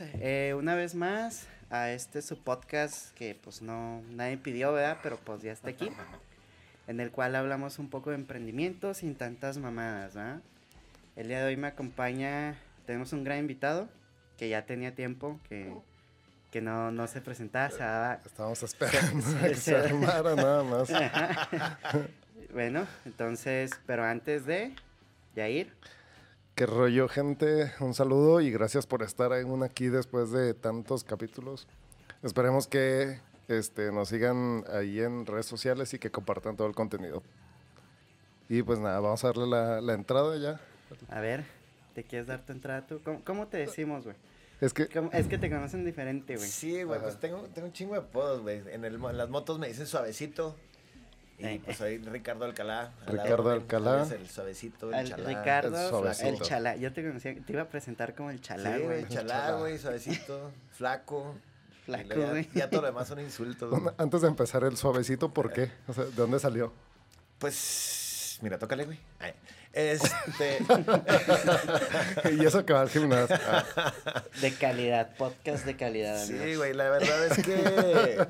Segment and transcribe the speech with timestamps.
[0.00, 4.98] bienvenidos eh, una vez más a este su podcast que pues no nadie pidió, ¿verdad?
[5.02, 5.90] Pero pues ya está aquí.
[6.86, 10.40] En el cual hablamos un poco de emprendimiento sin tantas mamadas, ¿verdad?
[11.16, 12.56] El día de hoy me acompaña,
[12.86, 13.88] tenemos un gran invitado
[14.38, 15.72] que ya tenía tiempo que,
[16.52, 20.34] que no, no se presentaba, se daba- Estábamos esperando Se- a que se- se armara
[20.36, 20.88] nada más.
[22.52, 24.72] Bueno, entonces, pero antes de
[25.34, 25.74] Yair,
[26.56, 27.70] Qué rollo, gente.
[27.80, 31.68] Un saludo y gracias por estar aún aquí después de tantos capítulos.
[32.22, 37.22] Esperemos que este, nos sigan ahí en redes sociales y que compartan todo el contenido.
[38.48, 40.60] Y pues nada, vamos a darle la, la entrada ya.
[41.14, 41.44] a ver,
[41.94, 43.00] ¿te quieres dar tu entrada tú?
[43.04, 44.16] ¿Cómo, cómo te decimos, güey?
[44.60, 46.48] Es que ¿Cómo- Es que te conocen diferente, güey.
[46.48, 48.62] Sí, güey, pues tengo, tengo un chingo de apodos, güey.
[48.72, 50.56] En, el mo- en las motos me dicen suavecito.
[51.38, 52.92] Y pues soy Ricardo Alcalá.
[53.06, 54.02] Ricardo Alcalá.
[54.02, 55.28] alias El suavecito, el Al chalá.
[55.28, 56.76] Ricardo, el chalá.
[56.76, 59.00] Yo te conocía, te iba a presentar como el chalá, Sí, güey.
[59.02, 59.58] güey, chalá, Chalá.
[59.58, 61.34] güey, suavecito, flaco.
[61.84, 62.48] Flaco, ya- güey.
[62.54, 63.72] Ya, todo lo demás son insultos.
[63.98, 65.70] antes de empezar el suavecito, ¿por qué?
[65.86, 66.72] O sea, ¿de dónde salió?
[67.38, 68.98] Pues, mira, tócale, güey.
[69.78, 70.58] Este,
[72.32, 73.36] y eso que va al gimnasio.
[73.46, 73.92] Ah,
[74.40, 78.26] De calidad, podcast de calidad, sí, güey, la verdad es que,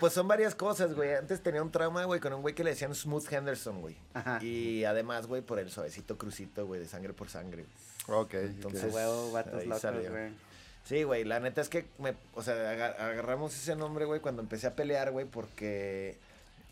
[0.00, 1.14] pues son varias cosas, güey.
[1.14, 3.96] Antes tenía un trauma, güey, con un güey que le decían Smooth Henderson, güey.
[4.12, 4.38] Ajá.
[4.44, 7.64] Y además, güey, por el suavecito crucito, güey, de sangre por sangre.
[8.06, 8.34] ok.
[8.34, 10.50] Entonces, A huevo, vatos locos, güey.
[10.84, 14.42] Sí, güey, la neta es que, me, o sea, aga- agarramos ese nombre, güey, cuando
[14.42, 16.18] empecé a pelear, güey, porque,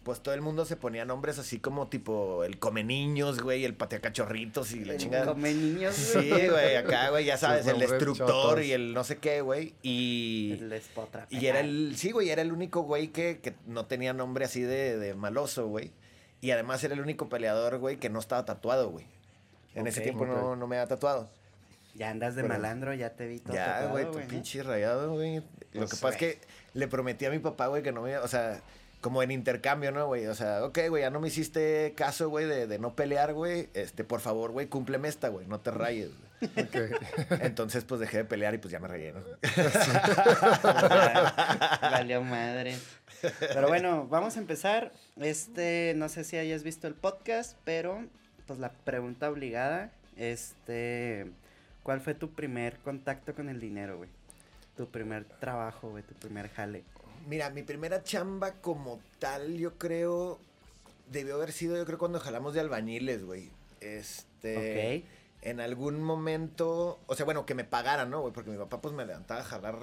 [0.09, 3.75] pues, todo el mundo se ponía nombres así como, tipo, el come niños, güey, el
[3.75, 5.27] patea cachorritos y la El chingada.
[5.27, 9.41] Come niños, Sí, güey, acá, güey, ya sabes, el destructor y el no sé qué,
[9.42, 10.59] güey, y...
[10.61, 10.83] El.
[11.31, 14.62] Y era el, sí, güey, era el único güey que, que no tenía nombre así
[14.62, 15.93] de, de maloso, güey.
[16.41, 19.06] Y además era el único peleador, güey, que no estaba tatuado, güey.
[19.75, 21.28] En ese tiempo no, no me había tatuado.
[21.94, 24.27] Ya andas de Pero- malandro, ya te vi todo Ya, güey, tu ¿no?
[24.28, 25.37] pinche rayado, güey.
[25.37, 26.38] Lo Pues, que pasa es que
[26.75, 28.60] le prometí a mi papá, güey, que no me iba, o sea,
[29.00, 30.26] como en intercambio, ¿no, güey?
[30.26, 33.69] O sea, ok, güey, ya no me hiciste caso, güey, de, de no pelear, güey.
[33.75, 36.10] Este, por favor, güey, cúmpleme esta, güey, no te rayes,
[36.41, 36.66] güey.
[36.66, 37.00] ok.
[37.42, 39.20] Entonces, pues dejé de pelear y pues ya me rayé, ¿no?
[41.82, 42.76] Valió madre.
[43.41, 44.92] Pero bueno, vamos a empezar.
[45.16, 48.04] Este, no sé si hayas visto el podcast, pero
[48.47, 51.30] pues la pregunta obligada, este,
[51.82, 54.10] ¿cuál fue tu primer contacto con el dinero, güey?
[54.76, 56.84] Tu primer trabajo, güey, tu primer jale.
[57.28, 60.39] Mira, mi primera chamba como tal, yo creo,
[61.11, 63.50] debió haber sido, yo creo, cuando jalamos de albañiles, güey.
[63.81, 65.03] Este...
[65.05, 65.05] ok.
[65.43, 68.33] En algún momento, o sea, bueno, que me pagaran, ¿no, güey?
[68.33, 69.77] Porque mi papá, pues, me levantaba a jalar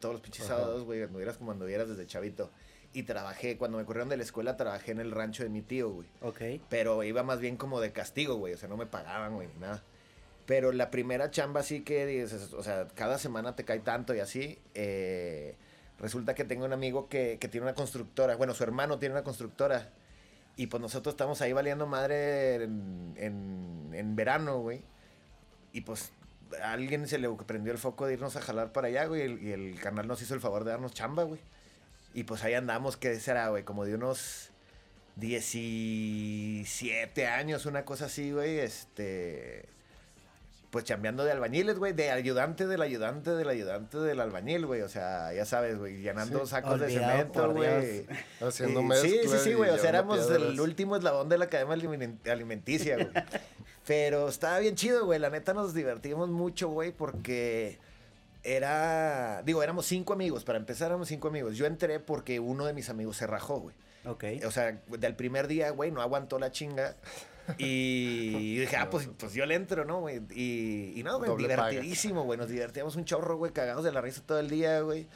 [0.00, 0.56] todos los pinches Ajá.
[0.56, 2.50] sábados, güey, anduvieras como anduvieras desde chavito.
[2.92, 5.90] Y trabajé, cuando me corrieron de la escuela, trabajé en el rancho de mi tío,
[5.90, 6.08] güey.
[6.22, 6.62] Ok.
[6.70, 8.54] Pero iba más bien como de castigo, güey.
[8.54, 9.82] O sea, no me pagaban, güey, ni nada.
[10.46, 14.20] Pero la primera chamba sí que, dices, o sea, cada semana te cae tanto y
[14.20, 14.58] así.
[14.74, 15.56] eh,
[15.98, 18.36] resulta que tengo un amigo que, que tiene una constructora.
[18.36, 19.90] Bueno, su hermano tiene una constructora.
[20.56, 24.82] Y pues nosotros estamos ahí valiendo madre en, en, verano, güey.
[25.72, 26.12] Y pues
[26.62, 29.20] a alguien se le prendió el foco de irnos a jalar para allá, güey.
[29.20, 31.40] Y el, y el canal nos hizo el favor de darnos chamba, güey.
[32.14, 33.64] Y pues ahí andamos, ¿qué será, güey?
[33.64, 34.50] Como de unos
[35.16, 38.58] 17 años, una cosa así, güey.
[38.58, 39.75] Este.
[40.76, 41.94] Pues chambeando de albañiles, güey.
[41.94, 44.82] De ayudante del ayudante del ayudante del albañil, güey.
[44.82, 46.02] O sea, ya sabes, güey.
[46.02, 46.50] Llenando Sí.
[46.50, 48.04] sacos de cemento, güey.
[48.42, 49.08] Haciendo Y- mezcla.
[49.08, 49.70] Sí, sí, sí, güey.
[49.70, 50.58] O sea, éramos el piedras.
[50.58, 53.08] último eslabón de la cadena alimen- alimenticia, güey.
[53.86, 55.18] Pero estaba bien chido, güey.
[55.18, 57.78] La neta nos divertimos mucho, güey, porque
[58.44, 59.42] era.
[59.46, 60.44] Digo, éramos cinco amigos.
[60.44, 61.56] Para empezar, éramos cinco amigos.
[61.56, 63.74] Yo entré porque uno de mis amigos se rajó, güey.
[64.04, 64.24] Ok.
[64.46, 66.96] O sea, del primer día, güey, no aguantó la chinga.
[67.58, 70.20] Y dije, ah, pues, pues yo le entro, ¿no, güey?
[70.34, 72.38] Y, y no, güey, Doble divertidísimo, güey.
[72.38, 75.06] Nos divertíamos un chorro, güey, cagados de la risa todo el día, güey.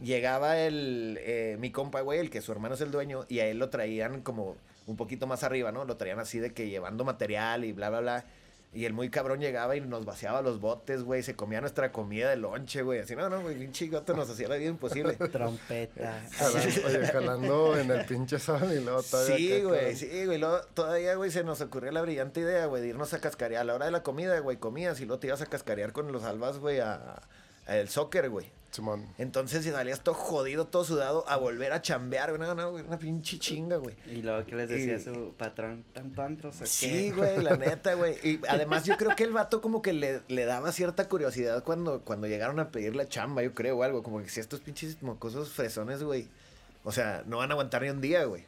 [0.00, 3.46] Llegaba el, eh, mi compa, güey, el que su hermano es el dueño, y a
[3.46, 5.84] él lo traían como un poquito más arriba, ¿no?
[5.84, 8.24] Lo traían así de que llevando material y bla, bla, bla.
[8.74, 11.22] Y el muy cabrón llegaba y nos vaciaba los botes, güey.
[11.22, 12.98] Se comía nuestra comida de lonche, güey.
[12.98, 15.14] Así, no, no, güey, bien chigote nos hacía la vida imposible.
[15.32, 16.20] Trompeta.
[16.32, 19.36] Jalando, oye, jalando en el pinche sol y luego todavía.
[19.36, 20.38] Sí, güey, sí, güey.
[20.38, 23.62] Luego, todavía, güey, se nos ocurrió la brillante idea, güey, de irnos a cascarear.
[23.62, 26.10] A la hora de la comida, güey, comías y luego te ibas a cascarear con
[26.10, 27.22] los albas, güey, a,
[27.66, 28.50] a el soccer, güey.
[28.74, 29.06] Simón.
[29.18, 32.40] Entonces, si salías todo jodido, todo sudado, a volver a chambear, güey.
[32.40, 33.94] No, no, güey, una pinche chinga, güey.
[34.06, 35.84] Y luego, ¿qué les decía Y- su patrón?
[35.92, 36.66] ¿Tanto antros o qué?
[36.66, 38.14] Sí, güey, la neta, güey.
[38.24, 42.00] Y además yo creo que el vato como que le, le daba cierta curiosidad cuando,
[42.00, 44.02] cuando llegaron a pedir la chamba, yo creo, o algo.
[44.02, 46.26] Como que si estos pinches mocosos fresones, güey.
[46.82, 48.44] O sea, no van a aguantar ni un día, güey.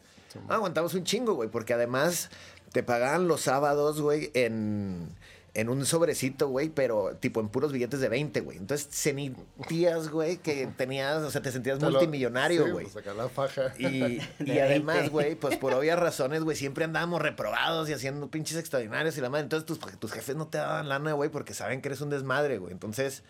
[0.48, 2.30] No, aguantamos un chingo, güey, porque además
[2.72, 5.08] te pagaban los sábados, güey, en,
[5.56, 8.58] en un sobrecito, güey, pero tipo en puros billetes de 20, güey.
[8.58, 12.84] Entonces sentías, güey, que tenías, o sea, te sentías Te multimillonario, sí, güey.
[12.84, 13.72] pues, sacar la faja.
[13.78, 15.10] Y, De y además, 20.
[15.10, 19.30] güey, pues por obvias razones, güey, siempre andábamos reprobados y haciendo pinches extraordinarios y la
[19.30, 19.44] madre.
[19.44, 22.58] Entonces tus, tus jefes no te daban lana, güey, porque saben que eres un desmadre,
[22.58, 22.74] güey.
[22.74, 23.22] Entonces,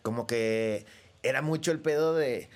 [0.00, 0.86] como que
[1.22, 2.48] era mucho el pedo de,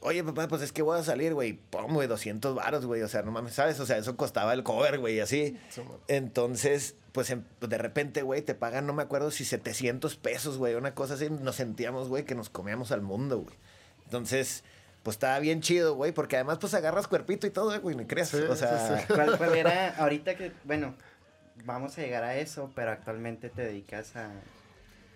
[0.00, 1.54] oye, papá, pues es que voy a salir, güey.
[1.54, 3.00] Pum, güey, 200 varos, güey.
[3.00, 3.80] O sea, no mames, ¿sabes?
[3.80, 5.58] O sea, eso costaba el cover, güey, así.
[5.70, 5.80] Sí.
[6.08, 10.74] Entonces, pues em- de repente, güey, te pagan, no me acuerdo si 700 pesos, güey,
[10.74, 11.28] una cosa así.
[11.30, 13.56] Nos sentíamos, güey, que nos comíamos al mundo, güey.
[14.04, 14.64] Entonces,
[15.02, 18.28] pues estaba bien chido, güey, porque además, pues agarras cuerpito y todo, güey, ni creas.
[18.28, 19.12] Sí, o sea, sí, sí.
[19.14, 20.94] ¿Cuál, cuál era, ahorita que, bueno,
[21.64, 24.30] vamos a llegar a eso, pero actualmente te dedicas a,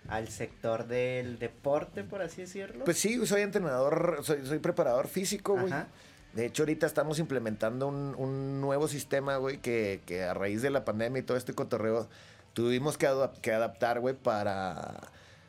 [0.09, 2.85] al sector del deporte, por así decirlo?
[2.85, 5.73] pues sí, soy entrenador, soy, soy preparador físico, güey.
[5.73, 5.89] Ajá.
[6.35, 10.71] De hecho, ahorita estamos implementando un, un nuevo sistema, güey, que, que a raíz de
[10.71, 12.09] la pandemia y todo este cotorreo,
[12.55, 15.01] tuvimos que, adap- que adaptar, güey, para,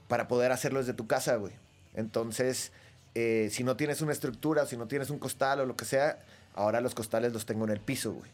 [0.08, 1.54] para poder hacerlo desde tu casa, güey.
[1.96, 2.72] Entonces,
[3.16, 6.20] eh, si no tienes una estructura, si no tienes un costal o lo que sea,
[6.54, 8.30] ahora los costales los tengo en el piso, güey.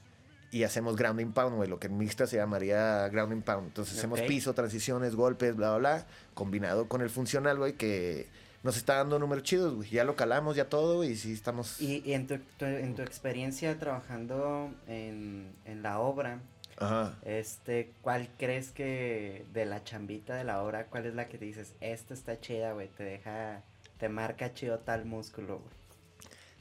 [0.51, 3.67] Y hacemos grounding pound, güey, lo que en mixta se llamaría grounding pound.
[3.67, 8.27] Entonces hacemos piso, transiciones, golpes, bla, bla, bla, combinado con el funcional, güey, que
[8.63, 9.89] nos está dando números chidos, güey.
[9.89, 11.81] Ya lo calamos, ya todo, y sí estamos...
[11.81, 16.39] Y, y en, tu, tu- en tu experiencia trabajando en, en la obra,
[16.77, 17.13] Ajá.
[17.23, 21.45] este, ¿cuál crees que de la chambita de la obra, cuál es la que te
[21.45, 23.63] dices, esta está chida, güey, te deja,
[23.97, 25.81] te marca chido tal músculo, güey?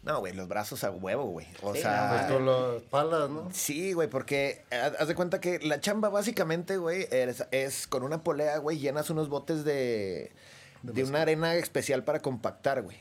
[0.03, 1.46] No, güey, los brazos a huevo, güey.
[1.61, 3.50] O Sí, sea, no, Pues con las palas, ¿no?
[3.53, 8.03] sí, güey, porque haz haz de cuenta que la chamba básicamente, güey, es, es con
[8.03, 10.32] una polea, güey, llenas unos botes de,
[10.82, 12.99] De de una arena especial para compactar, güey.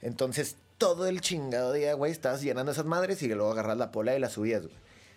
[0.00, 4.16] Entonces, todo el chingado día, güey, estás llenando esas madres y luego agarras la polea
[4.16, 4.76] y la subías, güey.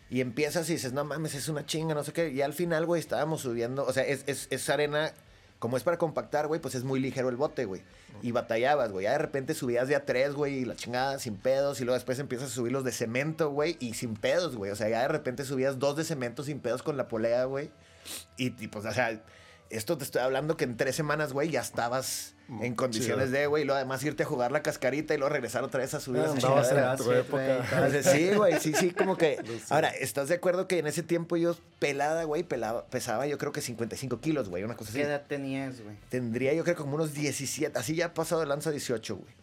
[0.10, 2.30] Y empiezas y dices, no mames, es una chinga, no sé qué.
[2.32, 5.14] Y al final, güey, estábamos subiendo, o sea, es, es, es arena,
[5.58, 7.82] como es para compactar, güey, pues es muy ligero el bote, güey.
[8.22, 9.06] Y batallabas, güey.
[9.06, 11.80] Ya de repente subías de a tres, güey, y la chingada sin pedos.
[11.80, 14.72] Y luego después empiezas a subir los de cemento, güey, y sin pedos, güey.
[14.72, 17.72] O sea, ya de repente subías dos de cemento sin pedos con la polea, güey.
[18.36, 19.22] Y, y, pues, o sea,
[19.72, 23.48] esto te estoy hablando que en tres semanas, güey, ya estabas Mm, en condiciones de,
[23.48, 23.64] güey.
[23.64, 26.20] Y luego además irte a jugar la cascarita y luego regresar otra vez a subir
[26.22, 26.92] andabas chingadera.
[26.92, 27.44] en tu Sí, época.
[27.46, 27.60] güey.
[27.72, 29.38] Entonces, sí, güey, sí, sí, como que...
[29.70, 33.54] Ahora, ¿estás de acuerdo que en ese tiempo yo pelada, güey, pelaba, pesaba yo creo
[33.54, 35.08] que 55 kilos, güey, una cosa ¿Qué así?
[35.10, 35.96] edad tenías, güey?
[36.10, 39.34] Tendría yo creo como unos 17, así ya ha pasado de lanza 18, güey.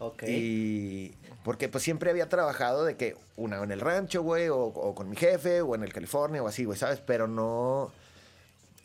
[0.00, 0.22] Ok.
[0.28, 1.14] Y
[1.44, 5.08] porque pues siempre había trabajado de que una en el rancho, güey, o, o con
[5.08, 7.00] mi jefe, o en el California, o así, güey, ¿sabes?
[7.00, 7.90] Pero no...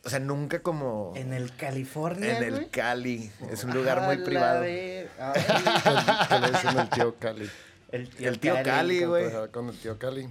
[0.06, 1.14] O sea, nunca como...
[1.16, 2.70] En el California, en el güey?
[2.70, 3.32] Cali.
[3.52, 4.62] Es un lugar A muy privado.
[4.62, 5.42] ver- Ay,
[6.78, 7.50] el tío Cali.
[7.92, 9.32] el tío, El tío Cali, güey.
[9.52, 10.28] Con el tío Cali.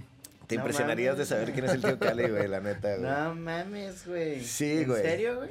[0.47, 3.01] Te No impresionarías de saber quién es el tío Cali, güey, la neta, güey.
[3.09, 4.43] No mames, güey.
[4.43, 5.01] Sí, güey.
[5.01, 5.49] ¿En serio, güey?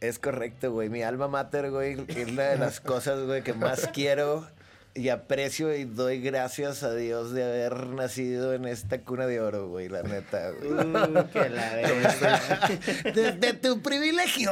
[0.00, 0.88] Es correcto, güey.
[0.90, 4.46] Mi alma mater, güey, es una de las cosas, güey, que más quiero
[4.94, 9.68] y aprecio y doy gracias a Dios de haber nacido en esta cuna de oro,
[9.68, 10.70] güey, la neta, güey.
[10.72, 11.76] Uh, que la.
[13.14, 14.50] Desde tu privilegio.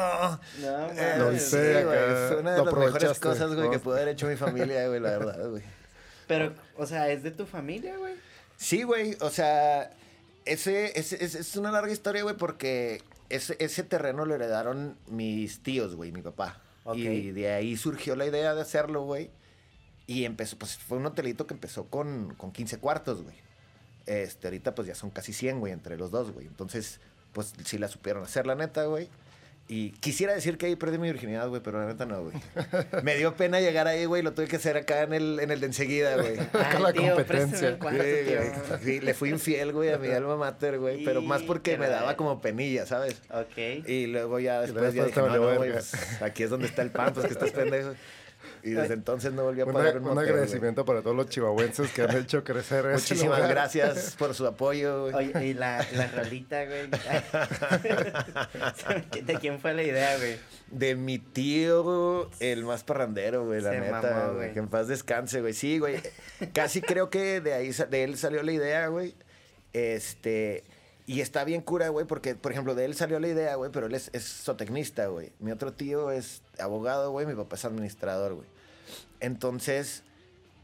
[0.61, 1.79] No Eh, hice.
[1.81, 1.99] sí, güey,
[2.29, 3.83] fue una de las mejores cosas, güey, que ¿no?
[3.83, 5.63] pudo haber hecho mi familia, güey, la verdad, güey.
[6.27, 8.15] Pero, o sea, ¿es de tu familia, güey?
[8.57, 9.91] Sí, güey, o sea,
[10.45, 15.63] ese, ese- es, es una larga historia, güey, porque ese, ese terreno lo heredaron mis
[15.63, 16.61] tíos, güey, mi papá.
[16.95, 19.31] Y de ahí surgió la idea de hacerlo, güey.
[20.11, 23.37] Y empezó, pues fue un hotelito que empezó con, con 15 cuartos, güey.
[24.07, 26.49] Este, ahorita pues ya son casi 100, güey, entre los dos, güey.
[26.49, 26.99] Entonces,
[27.33, 29.09] pues sí la supieron hacer, la neta, güey.
[29.69, 32.35] Y quisiera decir que ahí perdí mi virginidad, güey, pero la neta no, güey.
[33.05, 35.61] Me dio pena llegar ahí, güey, lo tuve que hacer acá en el, en el
[35.61, 36.37] de enseguida, güey.
[36.55, 37.25] Ay, la tío, competencia.
[37.25, 38.37] préstame el cuarto, Sí, tío.
[38.41, 38.81] güey.
[38.83, 41.05] Sí, le fui infiel, güey, a mi alma mater, güey.
[41.05, 43.23] Pero más porque que me daba como penilla, ¿sabes?
[43.31, 43.87] Ok.
[43.87, 45.75] Y luego ya después ya dije, no, no, güey, verga.
[45.75, 47.93] pues, aquí es donde está el pan, pues que estás pendejo.
[48.63, 51.29] Y desde entonces no volví a Una- pagar un un motel, agradecimiento para todos los
[51.29, 53.51] chihuahuenses que han hecho crecer ese Muchísimas lugar.
[53.55, 55.15] gracias por su apoyo, güey.
[55.33, 56.89] Oye, y la, la rolita, güey.
[59.23, 60.37] ¿De quién fue la idea, güey?
[60.71, 64.53] De mi tío, el más parrandero, güey, la Se neta, mamó, güey.
[64.53, 65.53] Que en paz descanse, güey.
[65.53, 65.97] Sí, güey.
[66.53, 69.15] Casi creo que de ahí de él salió la idea, güey.
[69.73, 70.65] Este.
[71.11, 73.87] Y está bien cura, güey, porque, por ejemplo, de él salió la idea, güey, pero
[73.87, 75.33] él es, es zootecnista, güey.
[75.41, 78.47] Mi otro tío es abogado, güey, mi papá es administrador, güey.
[79.19, 80.05] Entonces,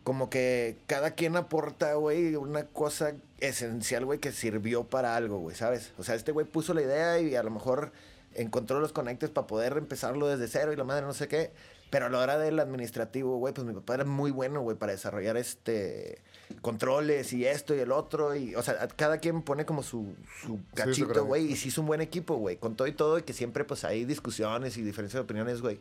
[0.05, 5.57] como que cada quien aporta, güey, una cosa esencial, güey, que sirvió para algo, güey,
[5.57, 5.93] ¿sabes?
[5.99, 7.91] O sea, este güey puso la idea y a lo mejor
[8.33, 11.51] encontró los conectes para poder empezarlo desde cero y la madre no sé qué.
[11.91, 14.93] Pero a la hora del administrativo, güey, pues mi papá era muy bueno, güey, para
[14.93, 16.21] desarrollar este
[16.61, 18.35] controles y esto y el otro.
[18.35, 21.53] Y, o sea, cada quien pone como su, su cachito, güey.
[21.53, 22.57] y sí es un buen equipo, güey.
[22.57, 25.81] Con todo y todo, y que siempre pues hay discusiones y diferencias de opiniones, güey.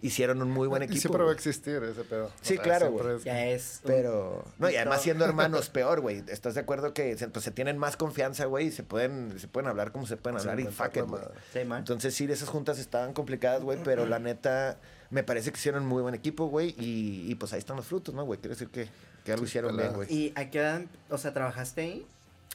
[0.00, 1.00] Hicieron un muy buen Y equipo.
[1.00, 2.30] siempre va a existir ese pedo.
[2.40, 3.16] Sí, claro, siempre güey.
[3.16, 3.80] es- Ya es.
[3.82, 6.22] un- Pero, no, y además siendo hermanos, peor, güey.
[6.28, 8.68] ¿Estás de acuerdo que se, pues, se tienen más confianza, güey?
[8.68, 11.06] Y se pueden, se pueden hablar como se pueden hablar y fuck it, güey.
[11.22, 11.32] mamadas.
[11.52, 11.78] Sí, man.
[11.80, 14.78] Entonces, sí, esas juntas estaban complicadas, güey, pero la neta,
[15.10, 16.76] me parece que hicieron muy buen equipo, güey.
[16.78, 18.38] Y, y, pues ahí están los frutos, ¿no, güey?
[18.38, 18.88] Quiere decir que,
[19.24, 20.12] que algo hicieron bien, güey.
[20.14, 22.06] ¿Y a qué edad, o sea, trabajaste ahí?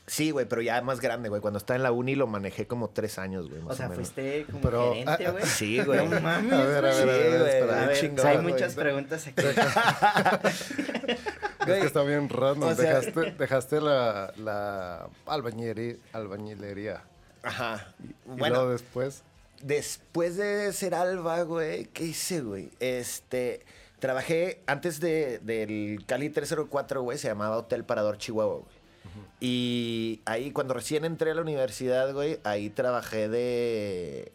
[0.05, 1.41] Sí, güey, pero ya más grande, güey.
[1.41, 4.61] Cuando estaba en la uni lo manejé como tres años, güey, O sea, fuiste como
[4.61, 5.45] Pero, gerente, ah, güey.
[5.45, 6.07] Sí, güey.
[6.07, 7.73] No mames, A ver, a ver, Sí, a ver, güey, espera.
[7.73, 9.43] A bien ver, chingón, hay muchas preguntas aquí.
[11.63, 12.69] Es que está bien random.
[12.69, 17.01] O sea- dejaste dejaste la, la albañilería, albañilería.
[17.41, 17.93] Ajá.
[18.03, 19.23] Y Bueno, luego después,
[19.61, 22.69] Después de ser alba, güey, ¿qué hice, güey?
[22.81, 23.65] Este,
[23.99, 28.82] trabajé antes de, del Cali 304, güey, se llamaba Hotel Parador Chihuahua, güey.
[29.45, 34.31] Y ahí, cuando recién entré a la universidad, güey, ahí trabajé de...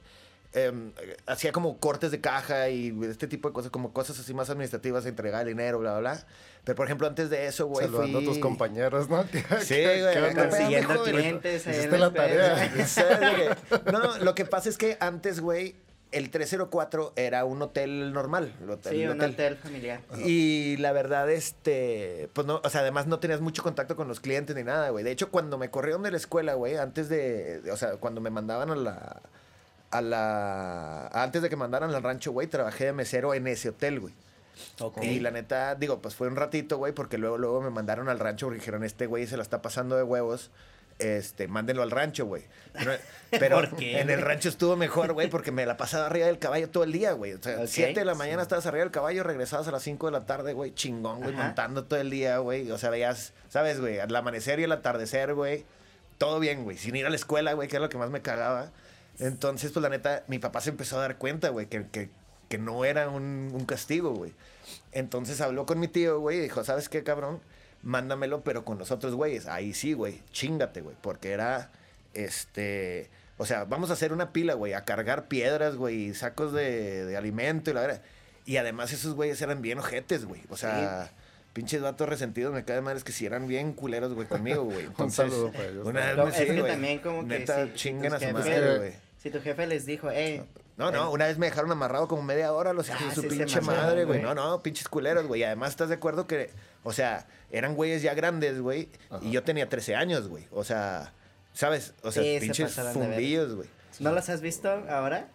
[0.52, 0.92] em,
[1.26, 5.06] hacía como cortes de caja y este tipo de cosas, como cosas así más administrativas,
[5.06, 6.26] entregar el dinero, bla, bla, bla.
[6.64, 9.24] Pero, por ejemplo, antes de eso, güey, saludando a tus fui- compañeros, ¿no?
[9.30, 10.34] ¿Qué- Sí, qué- güey?
[10.34, 11.66] Consiguiendo clientes.
[11.66, 12.86] Hiciste la tarea.
[12.86, 13.90] ¿Sabes de qué?
[13.90, 15.76] No, lo que pasa es que antes, güey,
[16.12, 18.54] el 304 era un hotel normal.
[18.62, 20.00] el hotel- Sí, el un hotel familiar.
[20.24, 24.20] Y la verdad, este, pues no, o sea, además no tenías mucho contacto con los
[24.20, 25.04] clientes ni nada, güey.
[25.04, 28.30] De hecho, cuando me corrieron de la escuela, güey, antes de, o sea, cuando me
[28.30, 29.20] mandaban a la,
[29.90, 34.00] a la, antes de que mandaran al rancho, güey, trabajé de mesero en ese hotel,
[34.00, 34.14] güey.
[34.80, 35.02] Ok.
[35.02, 38.18] Y la neta, digo, pues fue un ratito, güey, porque luego, luego me mandaron al
[38.18, 40.50] rancho porque dijeron, este güey se la está pasando de huevos.
[40.98, 42.42] Este, mándenlo al rancho, güey.
[42.72, 42.92] Pero,
[43.30, 46.38] pero ¿Por qué, en el rancho estuvo mejor, güey, porque me la pasaba arriba del
[46.40, 47.34] caballo todo el día, güey.
[47.34, 47.66] O sea, Ok.
[47.68, 50.54] 7 de la mañana estabas arriba del caballo, regresabas a las 5 de la tarde,
[50.54, 51.44] güey, chingón, güey, Ajá.
[51.44, 52.70] montando todo el día, güey.
[52.72, 54.00] O sea, veías, ¿sabes, güey?
[54.00, 55.64] Al amanecer y el atardecer, güey.
[56.18, 56.76] Todo bien, güey.
[56.76, 58.72] Sin ir a la escuela, güey, que es lo que más me cagaba.
[59.20, 62.10] Entonces, pues la neta, mi papá se empezó a dar cuenta, güey, que, que,
[62.48, 64.32] que no era un, un castigo, güey.
[64.92, 67.40] Entonces habló con mi tío, güey, y dijo, ¿sabes qué, cabrón?
[67.82, 69.46] Mándamelo, pero con los otros güeyes.
[69.46, 71.70] Ahí sí, güey, chingate, güey, porque era,
[72.14, 76.52] este, o sea, vamos a hacer una pila, güey, a cargar piedras, güey, y sacos
[76.52, 78.02] de, de alimento y la verdad.
[78.46, 80.42] Y además esos güeyes eran bien ojetes, güey.
[80.50, 81.10] O sea,
[81.52, 84.64] pinches vatos resentidos, me cae de madre, es que si eran bien culeros, güey, conmigo,
[84.64, 84.86] güey.
[84.98, 85.86] Un saludo para ellos.
[85.86, 86.72] una vez No, me- es sí, que güey.
[86.72, 88.92] también como que Neta, si- a su jefes- madre, güey.
[89.22, 90.42] Si tu jefe les dijo, hey.
[90.78, 93.22] No, no, una vez me dejaron amarrado como media hora los hijos Ah, de su
[93.22, 94.22] sí se pinche madre, güey.
[94.22, 95.42] No, no, pinches culeros, güey.
[95.42, 96.50] Además, ¿estás de acuerdo que,
[96.84, 98.88] o sea, eran güeyes ya grandes, güey?
[99.20, 100.46] Y yo tenía 13 años, güey.
[100.52, 101.12] O sea,
[101.52, 101.94] ¿sabes?
[102.02, 102.92] O sea, Sí, se pinches verga.
[102.92, 103.68] fundillos, güey.
[103.98, 105.28] ¿No los has visto ahora?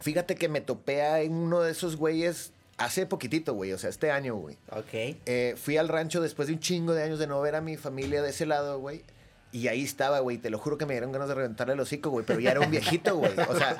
[0.00, 3.72] Fíjate que me topé a uno de esos güeyes hace poquitito, güey.
[3.74, 4.56] O sea, este año, güey.
[4.70, 4.92] Ok.
[5.26, 7.76] Eh, fui al rancho después de un chingo de años de no ver a mi
[7.76, 9.04] familia de ese lado, güey.
[9.52, 10.38] Y ahí estaba, güey.
[10.38, 12.26] Te lo juro que me dieron ganas de reventarle el hocico, güey.
[12.26, 13.32] Pero ya era un viejito, güey.
[13.48, 13.76] O sea,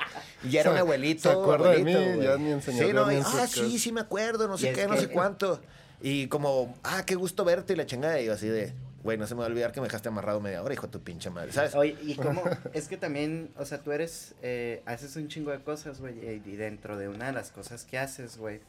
[0.48, 1.22] ya era un Se- abuelito.
[1.22, 2.26] se acuerda de abuelito, mí, güey.
[2.26, 4.94] ya ni enseñó, Sí, no, y, ah, sí, sí me acuerdo, no sé qué, no
[4.94, 5.60] que- sé cuánto.
[6.00, 8.20] Y como, ah, qué gusto verte y la chingada.
[8.20, 10.40] Y yo así de, güey, no se me va a olvidar que me dejaste amarrado
[10.40, 11.74] media hora, hijo de tu pinche madre, ¿sabes?
[11.74, 12.42] Oye, y cómo,
[12.72, 16.42] es que también, o sea, tú eres, eh, haces un chingo de cosas, güey, y
[16.48, 18.60] y dentro de una de las cosas que haces, güey,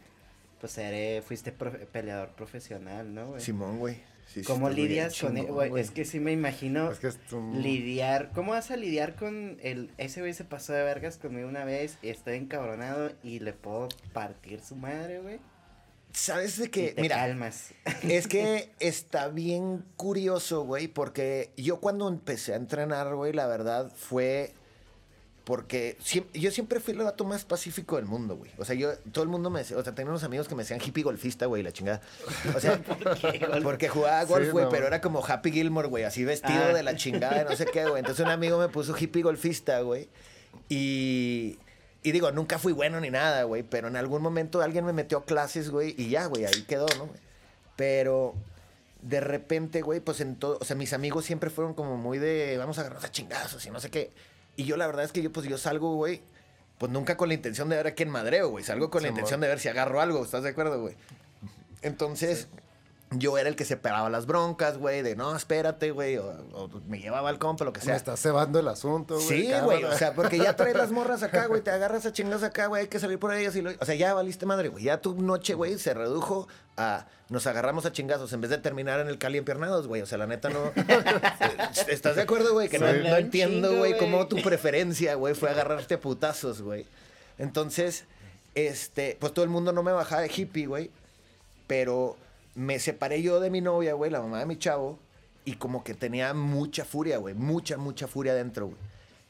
[0.59, 3.41] pues eres, fuiste profe- peleador profesional, ¿no, güey?
[3.41, 3.97] Simón, güey.
[4.27, 5.81] Sí, ¿Cómo lidias con, chingón, güey?
[5.81, 9.57] Es que sí me imagino Es que es un- lidiar, ¿cómo vas a lidiar con
[9.61, 13.53] el, ese güey se pasó de vergas conmigo una vez, y estoy encabronado y le
[13.53, 15.39] puedo partir su madre, güey?
[16.11, 16.87] ¿Sabes de Y qué?
[16.93, 17.73] te Mira, calmas.
[18.03, 23.91] Es que está bien curioso, güey, porque yo cuando empecé a entrenar, güey, la verdad
[23.95, 24.53] fue
[25.47, 25.97] porque
[26.33, 28.51] yo siempre fui el vato más pacífico del mundo, güey.
[28.57, 30.63] O sea, yo, todo el mundo me decía, o sea, tenía unos amigos que me
[30.63, 32.01] decían hippie golfista, güey, la chingada.
[32.53, 32.81] O sea,
[33.21, 33.63] qué, güey?
[33.63, 34.69] porque jugaba golf, Sí, güey, no.
[34.71, 36.73] pero era como Happy Gilmore, güey, así vestido Ah.
[36.73, 37.99] de la chingada, no sé qué, güey.
[37.99, 40.09] Entonces un amigo me puso hippie golfista, güey.
[40.67, 41.57] Y,
[42.03, 45.19] y digo, nunca fui bueno ni nada, güey, pero en algún momento alguien me metió
[45.19, 47.05] a clases, güey, y ya, güey, ahí quedó, ¿no?
[47.05, 47.19] güey?
[47.77, 48.33] Pero
[49.01, 52.57] de repente, güey, pues en todo, o sea, mis amigos siempre fueron como muy de,
[52.57, 54.11] vamos a agarrarnos a chingazos y no sé qué.
[54.57, 56.21] Y yo la verdad es que yo, pues yo salgo, güey,
[56.77, 59.39] pues nunca con la intención de ver a quién madreo, güey, salgo con la intención
[59.39, 60.95] de ver si agarro algo, ¿estás de acuerdo, güey?
[61.81, 62.47] Entonces,
[63.11, 66.99] yo era el que separaba las broncas, güey, de no, espérate, güey, o, o me
[66.99, 67.95] llevaba al compa, lo que Me sea.
[67.95, 69.27] está cebando el asunto, güey.
[69.27, 72.43] Sí, güey, o sea, porque ya traes las morras acá, güey, te agarras a chingas
[72.43, 73.71] acá, güey, hay que salir por ellas y lo...
[73.79, 77.07] O sea, ya valiste madre, güey, ya tu noche, güey, se redujo a...
[77.29, 80.17] Nos agarramos a chingazos en vez de terminar en el cali empiernados, güey, o sea,
[80.17, 80.71] la neta no...
[81.87, 82.67] ¿Estás de acuerdo, güey?
[82.67, 82.99] Que no, Sí.
[83.03, 83.97] no entiendo, güey.
[83.97, 86.85] cómo tu preferencia, güey, fue agarrarte a putazos, güey.
[87.37, 88.03] Entonces,
[88.55, 90.89] este, pues todo el mundo no me bajaba de hippie, güey,
[91.67, 92.17] pero
[92.57, 94.97] me separé yo de mi novia, güey, la mamá de mi chavo,
[95.45, 98.77] y como que tenía mucha furia, güey, mucha, mucha furia dentro, güey.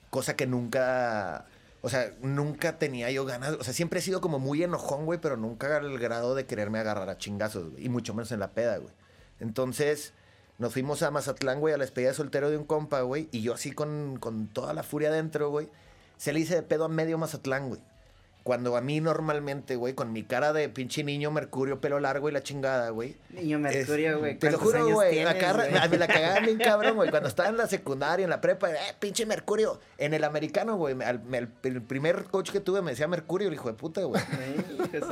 [0.09, 1.45] Cosa que nunca,
[1.81, 5.19] o sea, nunca tenía yo ganas, o sea, siempre he sido como muy enojón, güey,
[5.19, 8.51] pero nunca al grado de quererme agarrar a chingazos, güey, y mucho menos en la
[8.51, 8.93] peda, güey.
[9.41, 10.13] Entonces,
[10.57, 13.41] nos fuimos a Mazatlán, güey, a la despedida de soltero de un compa, güey, y
[13.41, 15.67] yo así con, con toda la furia dentro, güey,
[16.15, 17.81] se le hice de pedo a medio Mazatlán, güey.
[18.47, 22.31] Cuando a mí normalmente, güey, con mi cara de pinche niño mercurio, pelo largo y
[22.31, 23.17] la chingada, güey.
[23.31, 24.39] Niño Mercurio, güey.
[24.39, 25.21] Te lo ¿cuántos juro, güey.
[25.21, 25.89] güey?
[25.89, 27.09] Me la cagaban bien cabrón, güey.
[27.09, 29.81] Cuando estaba en la secundaria, en la prepa, eh, pinche mercurio.
[29.97, 30.95] En el americano, güey.
[31.63, 34.21] el primer coach que tuve me decía mercurio, el hijo de puta, güey.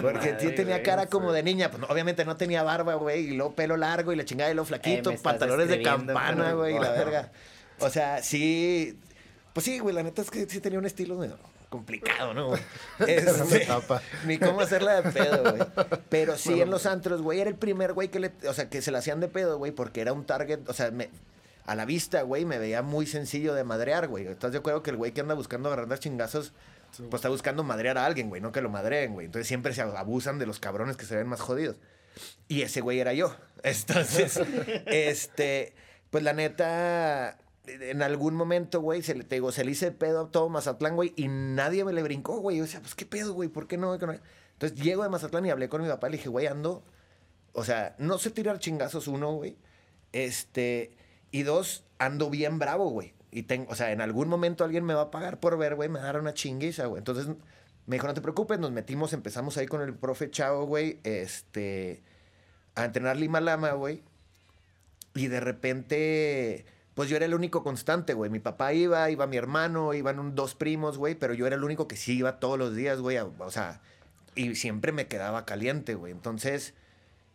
[0.01, 0.83] Porque sí tenía güey.
[0.83, 1.69] cara como de niña.
[1.69, 3.31] Pues no, obviamente no tenía barba, güey.
[3.31, 5.13] Y luego pelo largo y la chingada y luego flaquito.
[5.21, 6.77] Pantalones de campana, güey.
[6.77, 7.33] y La verga.
[7.81, 8.97] O sea, sí.
[9.51, 9.93] Pues sí, güey.
[9.93, 11.37] La neta es que sí tenía un estilo medio
[11.75, 12.53] complicado, ¿no?
[13.07, 13.67] Este,
[14.25, 15.67] ni cómo hacerla de pedo, güey.
[16.09, 18.81] Pero sí, en los antros, güey, era el primer güey que le, o sea, que
[18.81, 21.09] se la hacían de pedo, güey, porque era un target, o sea, me,
[21.65, 24.27] a la vista, güey, me veía muy sencillo de madrear, güey.
[24.27, 26.53] ¿Estás de acuerdo que el güey que anda buscando agarrar chingazos,
[26.97, 29.25] pues está buscando madrear a alguien, güey, no que lo madreen, güey.
[29.25, 31.77] Entonces siempre se abusan de los cabrones que se ven más jodidos.
[32.47, 33.35] Y ese güey era yo.
[33.63, 34.39] Entonces,
[34.85, 35.73] este,
[36.09, 40.25] pues la neta, en algún momento, güey, se le, te digo, se le hice pedo
[40.25, 42.57] a todo Mazatlán, güey, y nadie me le brincó, güey.
[42.57, 43.93] Yo decía, pues qué pedo, güey, ¿por qué no?
[43.93, 46.83] Entonces llego de Mazatlán y hablé con mi papá, le dije, güey, ando,
[47.53, 49.57] o sea, no sé tirar chingazos, uno, güey.
[50.11, 50.95] Este,
[51.31, 53.13] y dos, ando bien bravo, güey.
[53.31, 55.89] Y tengo, o sea, en algún momento alguien me va a pagar por ver, güey,
[55.89, 56.99] me dar una chinguiza, güey.
[56.99, 57.27] Entonces
[57.85, 62.01] me dijo, no te preocupes, nos metimos, empezamos ahí con el profe Chavo, güey, este,
[62.75, 64.03] a entrenar Lima Lama, güey.
[65.13, 66.65] Y de repente,
[66.95, 68.31] pues yo era el único constante, güey.
[68.31, 71.87] Mi papá iba, iba mi hermano, iban dos primos, güey, pero yo era el único
[71.87, 73.17] que sí iba todos los días, güey.
[73.17, 73.81] O sea,
[74.33, 76.13] y siempre me quedaba caliente, güey.
[76.13, 76.73] Entonces,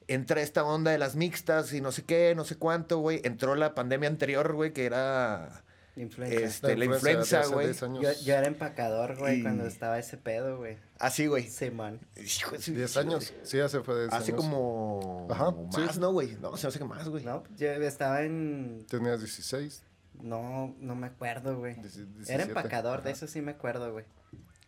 [0.09, 3.21] entra esta onda de las mixtas y no sé qué, no sé cuánto, güey.
[3.23, 5.63] Entró la pandemia anterior, güey, que era
[6.01, 6.39] Influenza.
[6.41, 7.67] este, la influenza, güey.
[7.67, 8.03] 10 años.
[8.03, 10.77] Yo, yo era empacador, güey, Y- cuando estaba ese pedo, güey.
[10.99, 11.49] Así, güey.
[11.49, 12.01] Simón.
[12.17, 13.33] Hijo de su- 10 años.
[13.43, 14.43] Sí, hace fue 10 Hace años.
[14.45, 16.01] como Ajá, más, sí.
[16.01, 16.37] ¿no, güey?
[16.41, 17.25] No, se me hace que más, güey.
[17.25, 18.85] No, yo estaba en...
[18.89, 19.83] Tenías 16.
[20.23, 21.73] No, no me acuerdo, güey.
[21.75, 22.43] Era 17.
[22.43, 24.05] empacador, de eso sí me acuerdo, güey.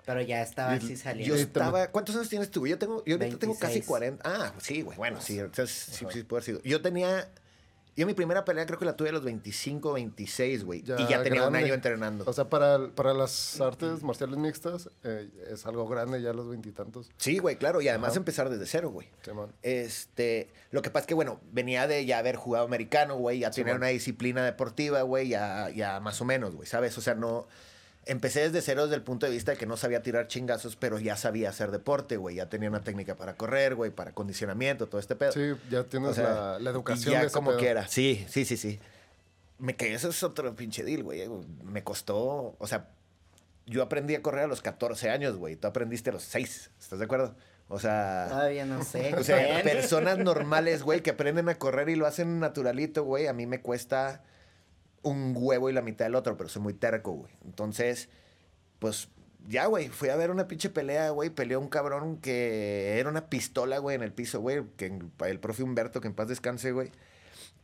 [0.04, 1.36] Pero ya estaba así Yo saliendo.
[1.36, 1.86] Sí, estaba.
[1.88, 2.60] ¿Cuántos años tienes tú?
[2.60, 2.70] güey?
[2.70, 3.04] Yo tengo.
[3.04, 3.86] Yo ahorita tengo casi 26.
[3.86, 4.22] 40.
[4.28, 4.96] Ah, sí, güey.
[4.96, 5.38] Bueno, sí.
[5.38, 6.62] Entonces sí, sí puede haber sido.
[6.64, 7.28] Yo tenía.
[7.94, 10.80] Yo mi primera pelea creo que la tuve a los 25, 26, güey.
[10.80, 12.24] Y ya tenía un año entrenando.
[12.26, 16.48] O sea, para, para las artes marciales mixtas eh, es algo grande ya a los
[16.48, 17.10] veintitantos.
[17.18, 17.82] sí, güey, claro.
[17.82, 18.18] Y además Ajá.
[18.18, 19.08] empezar desde cero, güey.
[19.22, 19.52] Simón.
[19.62, 23.50] Este, lo que pasa es que, bueno, venía de ya haber jugado americano, güey, ya
[23.50, 23.84] tenía bueno.
[23.84, 26.96] una disciplina deportiva, güey, ya, ya más o menos, güey, ¿sabes?
[26.96, 27.46] O sea, no...
[28.04, 30.98] Empecé desde cero desde el punto de vista de que no sabía tirar chingazos, pero
[30.98, 32.36] ya sabía hacer deporte, güey.
[32.36, 35.32] Ya tenía una técnica para correr, güey, para condicionamiento, todo este pedo.
[35.32, 37.60] Sí, ya tienes O sea, la, la y educación ya de como pedo.
[37.60, 37.86] quiera.
[37.86, 38.80] Sí, sí, sí, sí.
[39.58, 41.28] Me quedé, eso es otro pinche deal, güey.
[41.62, 42.88] Me costó, o sea,
[43.66, 45.54] yo aprendí a correr a los 14 años, güey.
[45.54, 47.36] Tú aprendiste a los 6, ¿estás de acuerdo?
[47.68, 48.26] O sea...
[48.28, 49.14] Todavía no sé.
[49.14, 53.32] O sea, personas normales, güey, que aprenden a correr y lo hacen naturalito, güey, a
[53.32, 54.24] mí me cuesta
[55.02, 57.32] un huevo y la mitad del otro, pero soy muy terco, güey.
[57.44, 58.08] Entonces,
[58.78, 59.08] pues
[59.48, 63.26] ya, güey, fui a ver una pinche pelea, güey, peleó un cabrón que era una
[63.28, 66.70] pistola, güey, en el piso, güey, que en- el profe Humberto, que en paz descanse,
[66.72, 66.90] güey.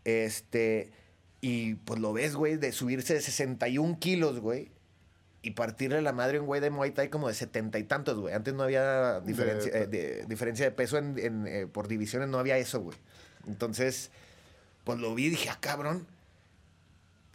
[0.05, 0.90] Este,
[1.40, 4.70] y pues lo ves, güey, de subirse de 61 kilos, güey.
[5.40, 8.18] Y partirle la madre a un güey de Muay Thai como de setenta y tantos,
[8.18, 8.35] güey.
[8.35, 12.29] Antes no había diferencia De- eh, de, diferencia de peso en, en, eh, por divisiones,
[12.29, 12.98] no había eso, güey.
[13.46, 14.11] Entonces,
[14.83, 16.07] pues lo vi y dije, ah, cabrón,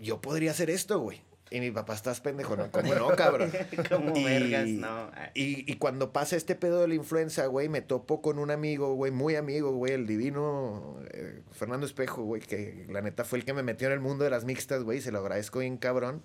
[0.04, 1.22] yo podría hacer esto, güey.
[1.50, 2.72] Y mi papá, estás pendejo, ¿no?
[2.72, 3.52] ¿Cómo no, cabrón?
[3.88, 5.12] Como vergas, no.
[5.36, 8.96] Y, y cuando pasa este pedo de la influenza, güey, me topo con un amigo,
[8.96, 13.46] güey, muy amigo, güey, el divino eh, Fernando Espejo, güey, que la neta fue el
[13.46, 16.24] que me metió en el mundo de las mixtas, güey, se lo agradezco bien cabrón.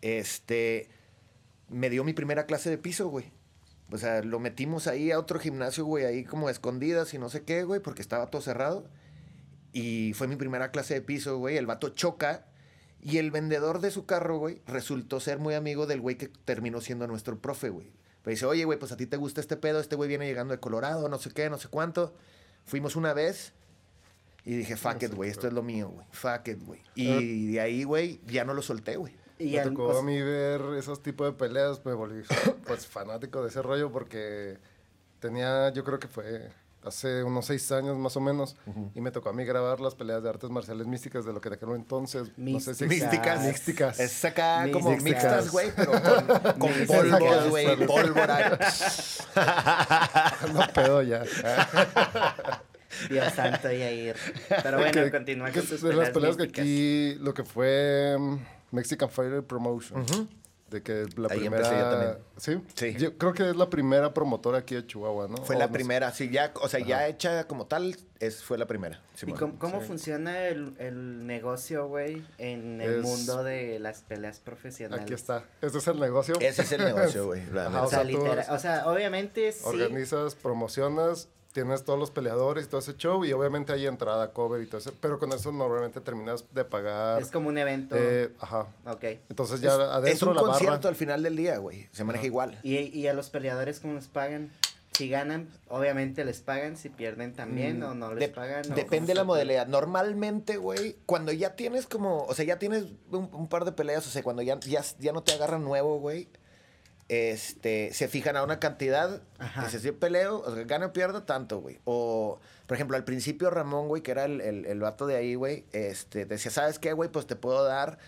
[0.00, 0.88] Este,
[1.68, 3.32] me dio mi primera clase de piso, güey.
[3.90, 7.42] O sea, lo metimos ahí a otro gimnasio, güey, ahí como escondidas y no sé
[7.42, 8.88] qué, güey, porque estaba todo cerrado.
[9.74, 11.56] Y fue mi primera clase de piso, güey.
[11.56, 12.46] El vato choca.
[13.04, 16.80] Y el vendedor de su carro, güey, resultó ser muy amigo del güey que terminó
[16.80, 17.92] siendo nuestro profe, güey.
[18.22, 20.52] Pero dice, oye, güey, pues a ti te gusta este pedo, este güey viene llegando
[20.52, 22.14] de Colorado, no sé qué, no sé cuánto.
[22.64, 23.52] Fuimos una vez,
[24.46, 26.06] Y dije, fuck No it, güey, esto es lo mío, güey.
[26.12, 26.80] Fuck it, güey.
[26.94, 29.14] Y de ahí, güey, ya no lo solté, güey.
[29.38, 32.22] Y me tocó a mí ver esos tipos de peleas, me volví
[32.66, 34.56] pues fanático de ese rollo porque
[35.18, 36.50] tenía, yo creo que fue
[36.84, 38.56] hace unos seis años más o menos,
[38.94, 41.48] y me tocó a mí grabar las peleas de artes marciales místicas de lo que
[41.50, 43.42] de aquel entonces, no sé si Místicas.
[43.42, 44.00] místicas.
[44.00, 45.22] Es acá como Místicas.
[45.24, 47.06] mixtas, güey, pero con, con Místicas.
[47.18, 48.58] polvos, güey, pólvora.
[50.52, 51.22] no pedo ya.
[53.10, 54.14] Dios santo, Yair.
[54.62, 56.62] Pero bueno, Que- continúa que con tus de las peleas peleas que místicas.
[56.64, 58.36] aquí, lo que fue mm,
[58.70, 60.04] Mexican Fighter Promotion.
[60.74, 61.62] De que la Ahí primera...
[61.68, 62.18] empecé yo también.
[62.36, 62.60] ¿Sí?
[62.74, 62.94] Sí.
[62.98, 65.36] Yo creo que es la primera promotora aquí de Chihuahua, ¿no?
[65.36, 65.74] Fue O la no sé.
[65.78, 69.00] primera, sí, ya, o sea, ya hecha como tal, es, fue la primera.
[69.14, 69.38] ¿Y Simón.
[69.38, 75.04] cómo, cómo funciona el, el negocio, güey, en el Es- mundo de las peleas profesionales?
[75.04, 75.44] Aquí está.
[75.62, 76.34] Ese es el negocio.
[76.40, 77.42] Ese es el negocio, güey.
[77.56, 77.68] Ajá.
[77.68, 79.60] O sea, O sea, tú- literal- o sea, obviamente sí.
[79.64, 84.60] Organizas, promocionas, tienes todos los peleadores y todo ese show y obviamente hay entrada, cover
[84.60, 84.92] y todo eso.
[85.00, 87.22] Pero con eso normalmente terminas de pagar.
[87.22, 87.94] Es como un evento.
[87.96, 88.66] eh, ajá.
[88.86, 89.04] ok.
[89.30, 90.52] Entonces ya Es- adentro es un la barra.
[90.54, 91.88] concierto al final del día, güey.
[91.92, 92.58] Se maneja igual.
[92.64, 94.50] ¿Y, y a los peleadores cómo les pagan?
[94.98, 96.76] Si ganan, obviamente les pagan.
[96.76, 98.70] Si pierden también o no les pagan.
[98.70, 99.66] o Depende de la modalidad.
[99.68, 104.06] Normalmente, güey, cuando ya tienes como, o sea, ya tienes un, un par de peleas,
[104.06, 106.28] o sea, cuando ya, ya, ya no te agarran nuevo, güey,
[107.08, 109.64] este, se fijan a una cantidad, Ajá.
[109.64, 111.78] que si yo peleo, o sea, gana o pierda tanto, güey.
[111.84, 115.34] O, por ejemplo, al principio Ramón, güey, que era el, el, el vato de ahí,
[115.34, 117.10] güey, este, decía, ¿sabes qué, güey?
[117.10, 117.98] Pues te puedo dar,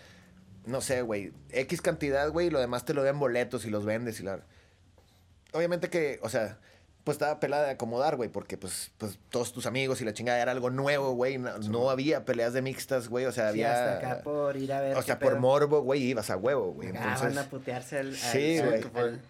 [0.65, 3.85] no sé, güey, X cantidad, güey, y lo demás te lo den boletos y los
[3.85, 4.41] vendes y la...
[5.53, 6.59] Obviamente que, o sea,
[7.07, 10.43] pues estaba pelada de acomodar, güey, porque pues, pues todos tus amigos y la chingada
[10.43, 11.39] era algo nuevo, güey.
[11.39, 13.27] No, no había peleas de mixtas, güey.
[13.27, 13.95] O sea, Sí, había.
[13.95, 14.97] hasta acá por ir a ver.
[14.97, 15.41] o sea, por pedo.
[15.41, 16.89] morbo, güey, ibas a huevo, güey.
[16.89, 18.09] Ah, van a Entonces, putearse al.
[18.09, 18.83] al- Sí, güey.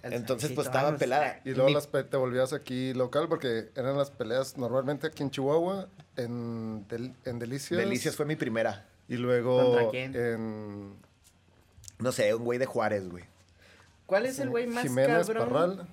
[0.05, 1.01] Entonces, pues, estaba vamos.
[1.01, 1.41] pelada.
[1.45, 5.23] Y luego Mi- las pe- te volvías aquí local porque eran las peleas normalmente aquí
[5.23, 5.87] en Chihuahua,
[6.17, 7.79] en, Del- en Delicias.
[7.79, 8.87] Delicias fue mi primera.
[9.07, 10.17] Y luego ¿Contra quién?
[10.17, 10.95] en
[11.99, 13.25] No sé, un güey de Juárez, güey.
[14.07, 15.49] ¿Cuál es el güey más Jiménez cabrón?
[15.51, 15.89] Parral.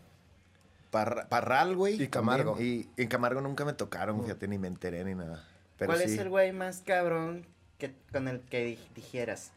[0.93, 2.01] Parra- Parral, güey.
[2.01, 2.51] Y Camargo.
[2.53, 2.89] también.
[2.95, 5.43] Y en Camargo nunca me tocaron, fíjate, ni me enteré ni nada.
[5.77, 6.13] Pero ¿Cuál sí.
[6.13, 7.45] es el güey más cabrón
[7.79, 9.51] que, con el que di- dijeras?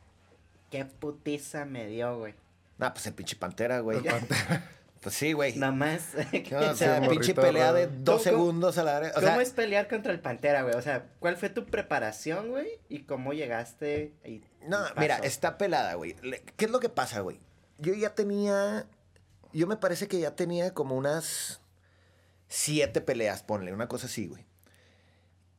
[0.70, 2.34] ¿Qué putiza me dio, güey?
[2.80, 4.00] Ah, pues el pinche Pantera, güey.
[5.02, 5.54] Pues sí, güey.
[5.56, 6.14] Nada más.
[6.50, 9.08] No, o sea, Sí, pinche morrito, pelea de dos ¿Cómo- cómo- segundos a la hora.
[9.10, 10.74] O ¿Cómo sea, es pelear contra el Pantera, güey?
[10.74, 12.66] O sea, ¿cuál fue tu preparación, güey?
[12.88, 14.12] ¿Y cómo llegaste?
[14.24, 16.16] Y No, y mira, está pelada, güey.
[16.56, 17.38] ¿Qué es lo que pasa, güey?
[17.78, 18.86] Yo ya tenía.
[19.56, 21.60] Yo me parece que ya tenía como unas
[22.48, 24.44] siete peleas, ponle, una cosa así, güey.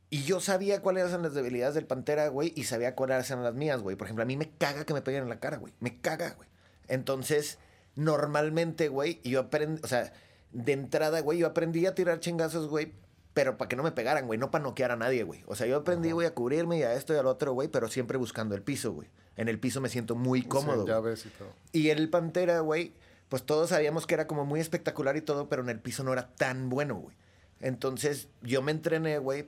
[0.10, 3.56] Y yo sabía cuáles eran las debilidades del Pantera, güey, y sabía cuáles eran las
[3.56, 3.96] mías, güey.
[3.96, 5.74] Por ejemplo, a mí me caga que me peguen en la cara, güey.
[5.80, 6.48] Me caga, güey.
[6.88, 7.58] Entonces,
[7.96, 10.14] normalmente, güey, yo aprendí, o sea,
[10.52, 12.94] de entrada, güey, yo aprendí a tirar chingazos, güey,
[13.34, 15.44] pero para que no me pegaran, güey, no para noquear a nadie, güey.
[15.48, 17.90] O sea, yo aprendí, güey, a cubrirme y a esto y al otro, güey, pero
[17.90, 19.10] siempre buscando el piso, güey.
[19.36, 20.86] En el piso me siento muy cómodo.
[20.86, 20.94] Sí, güey.
[20.94, 21.50] llaves y todo.
[21.74, 22.94] Y el Pantera, güey,
[23.30, 26.14] pues todos sabíamos que era como muy espectacular y todo, pero en el piso no
[26.14, 27.16] era tan bueno, güey.
[27.60, 29.48] Entonces yo me entrené, güey,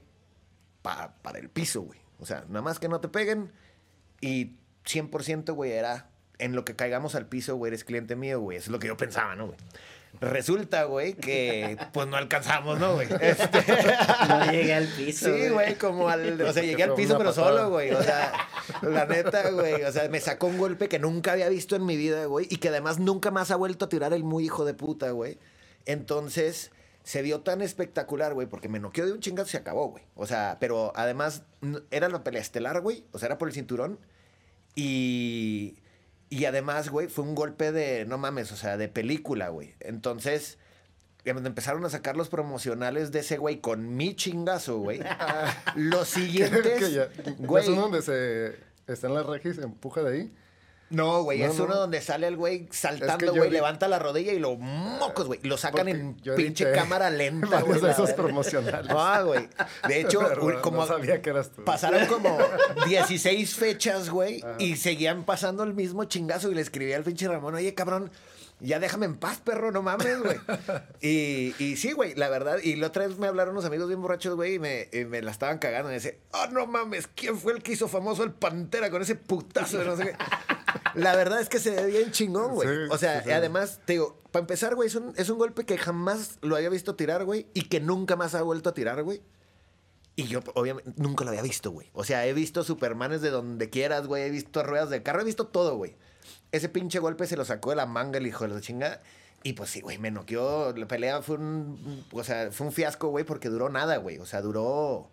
[0.82, 2.00] pa- para el piso, güey.
[2.20, 3.52] O sea, nada más que no te peguen
[4.22, 8.58] y 100%, güey, era en lo que caigamos al piso, güey, eres cliente mío, güey.
[8.58, 9.58] Eso es lo que yo pensaba, ¿no, güey?
[10.22, 13.08] Resulta, güey, que pues no alcanzamos, ¿no, güey?
[13.22, 13.64] Este,
[14.28, 15.34] No llegué al piso.
[15.34, 16.42] Sí, güey, como al.
[16.42, 17.48] O sea, llegué al piso, pero patada.
[17.50, 17.92] solo, güey.
[17.92, 18.34] O sea,
[18.82, 19.84] la neta, güey.
[19.84, 22.48] O sea, me sacó un golpe que nunca había visto en mi vida, güey.
[22.50, 25.38] Y que además nunca más ha vuelto a tirar el muy hijo de puta, güey.
[25.86, 26.72] Entonces,
[27.04, 30.04] se vio tan espectacular, güey, porque me noqueó de un chingazo y se acabó, güey.
[30.16, 31.44] O sea, pero además
[31.92, 33.06] era la pelea estelar, güey.
[33.14, 34.00] O sea, era por el cinturón.
[34.76, 35.78] Y.
[36.30, 39.74] Y además, güey, fue un golpe de, no mames, o sea, de película, güey.
[39.80, 40.58] Entonces,
[41.26, 45.00] empezaron a sacar los promocionales de ese güey con mi chingazo, güey.
[45.76, 47.70] los siguientes, güey.
[47.70, 48.56] ¿Es donde se
[48.88, 50.34] está en la regis, se empuja de ahí?
[50.90, 51.66] No, güey, No, es no.
[51.66, 55.40] uno donde sale el güey saltando, güey, vi- levanta la rodilla y lo mocos, güey.
[55.44, 55.92] Lo sacan Porque
[56.32, 57.80] en pinche cámara lenta, güey.
[57.80, 58.92] de esos promocionales.
[58.96, 59.48] Ah, güey.
[59.88, 61.64] De hecho, Pero un- no como sabía que eras tú.
[61.64, 62.38] pasaron como
[62.88, 67.56] 16 fechas, güey, y seguían pasando el mismo chingazo y le escribí al pinche Ramón,
[67.56, 68.12] oye, cabrón,
[68.60, 70.38] ya déjame en paz, perro, no mames, güey.
[71.02, 74.02] y, y sí, güey, la verdad, y la otra vez me hablaron unos amigos bien
[74.02, 77.08] borrachos, güey, y me, y me la estaban cagando, y me decían, oh, no mames,
[77.08, 80.16] ¿quién fue el que hizo famoso el Pantera con ese putazo de no sé qué?
[80.96, 82.68] La verdad es que se ve bien chingón, güey.
[82.68, 83.32] Sí, o sea, sí.
[83.32, 86.70] además, te digo, para empezar, güey, es un, es un golpe que jamás lo había
[86.70, 89.22] visto tirar, güey, y que nunca más ha vuelto a tirar, güey.
[90.16, 91.90] Y yo, obviamente, nunca lo había visto, güey.
[91.94, 94.24] O sea, he visto Supermanes de donde quieras, güey.
[94.24, 95.96] He visto ruedas de carro, he visto todo, güey.
[96.52, 99.02] Ese pinche golpe se lo sacó de la manga el hijo de la chingada.
[99.44, 100.74] Y pues sí, güey, me noqueó.
[100.76, 102.06] La pelea fue un.
[102.12, 104.18] O sea, fue un fiasco, güey, porque duró nada, güey.
[104.18, 105.10] O sea, duró.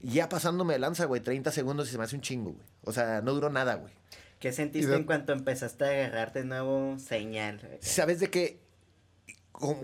[0.00, 2.66] Ya pasándome de lanza, güey, 30 segundos y se me hace un chingo, güey.
[2.84, 3.92] O sea, no duró nada, güey.
[4.38, 7.60] ¿Qué sentiste de- en cuanto empezaste a agarrarte de nuevo señal?
[7.82, 8.60] ¿Sabes de qué?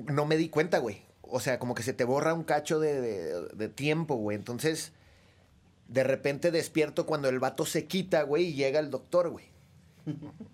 [0.07, 1.03] No me di cuenta, güey.
[1.21, 4.37] O sea, como que se te borra un cacho de, de- de tiempo, güey.
[4.39, 4.93] Entonces,
[5.89, 9.45] de repente despierto cuando el vato se quita, güey, y llega el doctor, güey.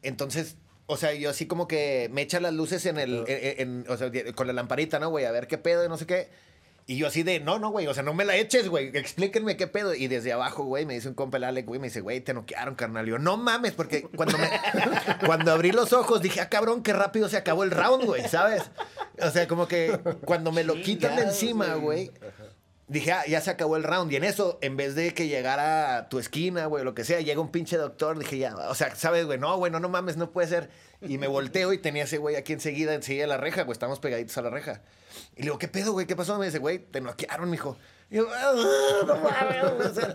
[0.03, 3.87] Entonces, o sea, yo así como que me echa las luces en el, en- en-
[3.89, 5.25] o sea, con la lamparita, ¿no, güey?
[5.25, 6.29] A ver qué pedo y no sé qué.
[6.85, 9.57] Y yo así de, no, no, güey, o sea, no me la eches, güey, explíquenme
[9.57, 9.95] qué pedo.
[9.95, 12.35] Y desde abajo, güey, me dice un compa el Alec, güey, me dice, güey, te
[12.35, 13.07] noquearon, carnal.
[13.07, 14.51] Y yo, no mames, porque cuando me,
[15.27, 18.65] cuando abrí los ojos dije, ah, cabrón, qué rápido se acabó el round, güey, ¿sabes?
[19.23, 22.11] O sea, como que cuando me lo quitan de encima, güey,
[22.93, 24.13] dije, ah, ya se acabó el round.
[24.13, 27.21] Y en eso, en vez de que llegara a tu esquina, güey, lo que sea,
[27.21, 29.39] llega un pinche doctor, dije, ya, o sea, ¿sabes, güey?
[29.39, 30.71] No, güey, no, no mames, no puede ser.
[31.01, 33.99] Y me volteo y tenía ese güey aquí enseguida, enseguida de la reja, güey, estamos
[33.99, 34.83] pegaditos a la reja.
[35.35, 36.07] Y le digo, ¿qué pedo, güey?
[36.07, 36.39] ¿Qué pasó?
[36.39, 37.77] Me dice, güey, te noquearon, mijo.
[38.11, 38.53] Y yo, "Ah,
[39.07, 40.15] no mames, güey", o sea,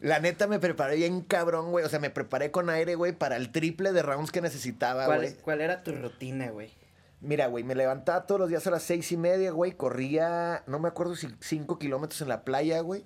[0.00, 1.84] la neta me preparé bien cabrón, güey.
[1.84, 5.18] O sea, me preparé con aire, güey, para el triple de rounds que necesitaba, ¿Cuál,
[5.20, 5.34] güey.
[5.36, 6.72] ¿Cuál era tu rutina, güey?
[7.20, 9.72] Mira, güey, me levantaba todos los días a las seis y media, güey.
[9.72, 13.04] Corría, no me acuerdo si cinco kilómetros en la playa, güey.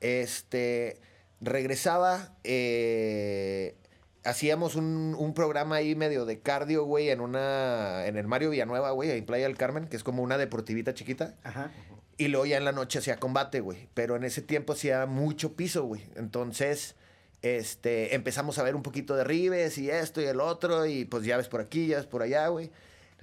[0.00, 1.00] Este,
[1.40, 3.76] regresaba, eh,
[4.24, 8.90] hacíamos un, un programa ahí medio de cardio, güey, en una, en el Mario Villanueva,
[8.90, 11.34] güey, en Playa del Carmen, que es como una deportivita chiquita.
[11.42, 11.70] Ajá.
[12.18, 13.88] Y luego ya en la noche hacía combate, güey.
[13.94, 16.02] Pero en ese tiempo hacía mucho piso, güey.
[16.14, 16.94] Entonces,
[17.40, 20.86] este, empezamos a ver un poquito de ribes y esto y el otro.
[20.86, 22.70] Y pues ya ves por aquí, ya ves por allá, güey.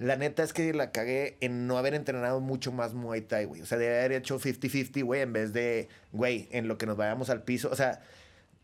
[0.00, 3.60] La neta es que la cagué en no haber entrenado mucho más Muay Thai, güey.
[3.60, 6.96] O sea, de haber hecho 50-50, güey, en vez de, güey, en lo que nos
[6.96, 7.68] vayamos al piso.
[7.70, 8.00] O sea,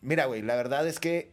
[0.01, 1.31] mira, güey, la verdad es que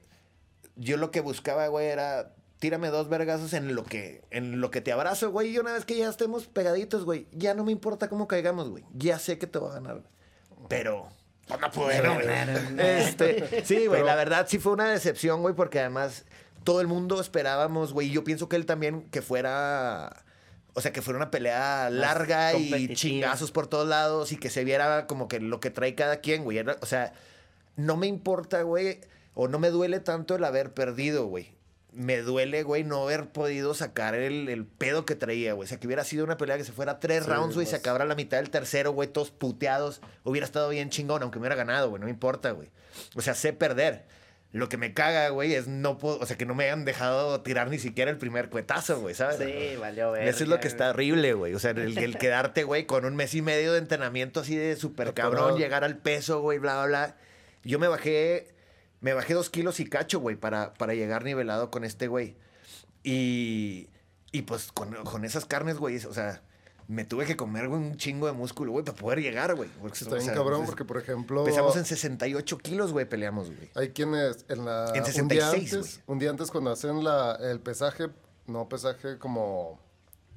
[0.76, 4.82] yo lo que buscaba, güey, era tírame dos vergazos en lo que en lo que
[4.82, 8.10] te abrazo, güey, y una vez que ya estemos pegaditos, güey, ya no me importa
[8.10, 8.84] cómo caigamos, güey.
[8.94, 10.02] Ya sé que te va a ganar.
[10.52, 10.68] güey.
[10.68, 11.08] Pero
[11.48, 12.84] pues no pude, Me ¿no.
[12.84, 16.26] Este, sí, güey, la verdad sí fue una decepción, güey, porque además
[16.64, 20.24] todo el mundo esperábamos, güey, yo pienso que él también que fuera
[20.76, 24.64] o sea, que fuera una pelea larga y chingazos por todos lados y que se
[24.64, 26.60] viera como que lo que trae cada quien, güey.
[26.60, 27.14] O sea,
[27.76, 29.02] no me importa, güey,
[29.36, 31.56] o no me duele tanto el haber perdido, güey.
[31.92, 35.68] Me duele, güey, no haber podido sacar el, el pedo que traía, güey.
[35.68, 37.70] O sea, que hubiera sido una pelea que se fuera tres Sí, rounds, güey, y
[37.70, 40.02] se acabara la mitad del tercero, güey, todos puteados.
[40.24, 42.72] Hubiera estado bien chingón, aunque me hubiera ganado, güey, no me importa, güey.
[43.14, 44.06] O sea, sé perder.
[44.54, 47.42] Lo que me caga, güey, es no puedo, o sea, que no me hayan dejado
[47.42, 49.38] tirar ni siquiera el primer cuetazo, güey, ¿sabes?
[49.38, 50.28] Sí, valió ver.
[50.28, 51.56] Eso es lo que está horrible, güey.
[51.56, 54.76] O sea, el, el quedarte, güey, con un mes y medio de entrenamiento así de
[54.76, 57.18] súper cabrón, llegar al peso, güey, bla, bla, bla.
[57.64, 58.54] Yo me bajé,
[59.02, 62.36] me bajé dos kilos y cacho, güey, para, para llegar nivelado con este güey.
[63.02, 63.90] Y,
[64.32, 66.44] y pues con, con esas carnes, güey, o sea,
[66.88, 69.70] me tuve que comer, güey, un chingo de músculo, güey, para poder llegar, güey.
[69.82, 71.44] Porque, Está o bien sea, cabrón porque, por ejemplo...
[71.44, 73.70] Pesamos en 68 kilos, güey, peleamos, güey.
[73.76, 74.86] Hay quienes en la...
[74.94, 78.10] En un, día 66, antes, un día antes cuando hacen la, el pesaje,
[78.48, 79.80] no pesaje como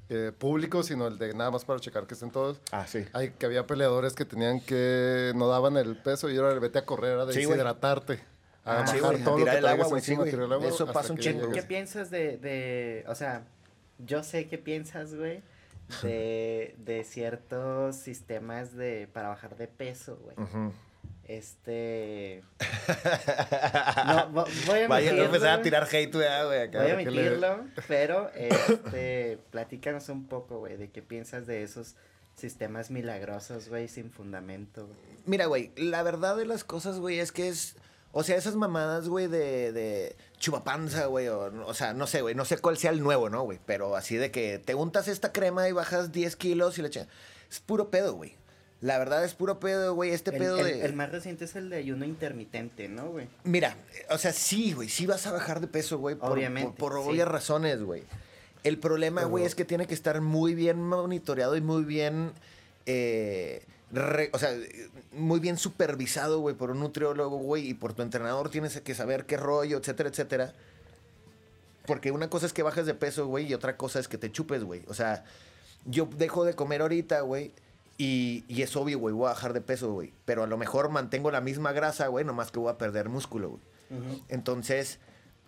[0.09, 2.61] eh, público, sino el de nada más para checar que estén todos.
[2.71, 3.05] Ah, sí.
[3.13, 5.33] Hay que había peleadores que tenían que...
[5.35, 7.57] No daban el peso y ahora vete a correr a Sí, güey.
[7.57, 8.13] deshidratarte.
[8.63, 10.31] A Ah, sí, a todo lo tirar que el agua, traigas güey, sí, encima, güey.
[10.31, 11.51] tirar el agua Eso pasa un que chingo.
[11.51, 13.43] ¿Qué piensas de, de, o sea,
[13.99, 15.41] yo sé qué piensas, güey,
[16.03, 20.35] de, de ciertos sistemas de, para bajar de peso, güey.
[21.23, 22.41] Este,
[24.05, 26.45] no, vo- voy a Vaya, no empezar a tirar hate, güey, ah.
[26.45, 27.37] Voy a que le-
[27.87, 31.95] pero, este, platícanos un poco, güey, de qué piensas de esos
[32.35, 34.89] sistemas milagrosos, güey, sin fundamento.
[35.25, 37.75] Mira, güey, la verdad de las cosas, güey, es que es.
[38.13, 42.35] O sea, esas mamadas, güey, de, de chupapanza, güey, o, o sea, no sé, güey,
[42.35, 43.59] no sé cuál sea el nuevo, ¿no, güey?
[43.65, 47.07] Pero así de que te untas esta crema y bajas 10 kilos y le echas.
[47.49, 48.35] Es puro pedo, güey.
[48.79, 50.85] La verdad es puro pedo, güey, este El, pedo el- de...
[50.85, 53.27] el más reciente es el de ayuno intermitente, ¿no, güey?
[53.43, 53.75] Mira,
[54.11, 57.27] o sea, sí, güey, sí vas a bajar de peso, güey, por, Obviamente, por, obvias
[57.27, 58.03] razones, güey.
[58.63, 62.33] El problema, güey, es que tiene que estar muy bien monitoreado y muy bien,
[62.85, 64.51] eh, re- o sea,
[65.13, 69.25] muy bien supervisado, güey, por un nutriólogo, güey, y por tu entrenador tienes que saber
[69.25, 70.53] qué rollo, etcétera, etcétera.
[71.85, 74.31] Porque una cosa es que bajes de peso, güey, y otra cosa es que te
[74.31, 74.83] chupes, güey.
[74.87, 75.23] O sea,
[75.85, 77.53] yo dejo de comer ahorita, güey,
[77.97, 80.11] y, y es obvio, güey, voy a bajar de peso, güey.
[80.25, 83.51] Pero a lo mejor mantengo la misma grasa, güey, nomás que voy a perder músculo,
[83.51, 83.61] güey.
[84.27, 84.99] Entonces,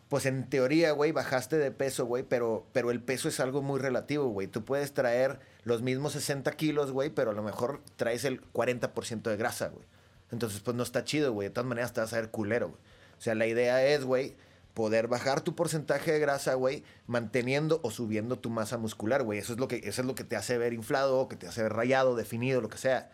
[0.10, 3.80] pues en teoría, güey, bajaste de peso, güey, pero, pero el peso es algo muy
[3.80, 4.48] relativo, güey.
[4.48, 9.22] Tú puedes traer los mismos 60 kilos, güey, pero a lo mejor traes el 40%
[9.22, 9.86] de grasa, güey.
[10.32, 11.50] Entonces, pues no está chido, güey.
[11.50, 12.82] De todas maneras te vas a ver culero, güey.
[13.20, 14.36] O sea, la idea es, güey,
[14.74, 19.38] poder bajar tu porcentaje de grasa, güey, manteniendo o subiendo tu masa muscular, güey.
[19.38, 21.62] Eso es lo que eso es lo que te hace ver inflado, que te hace
[21.62, 23.12] ver rayado, definido, lo que sea.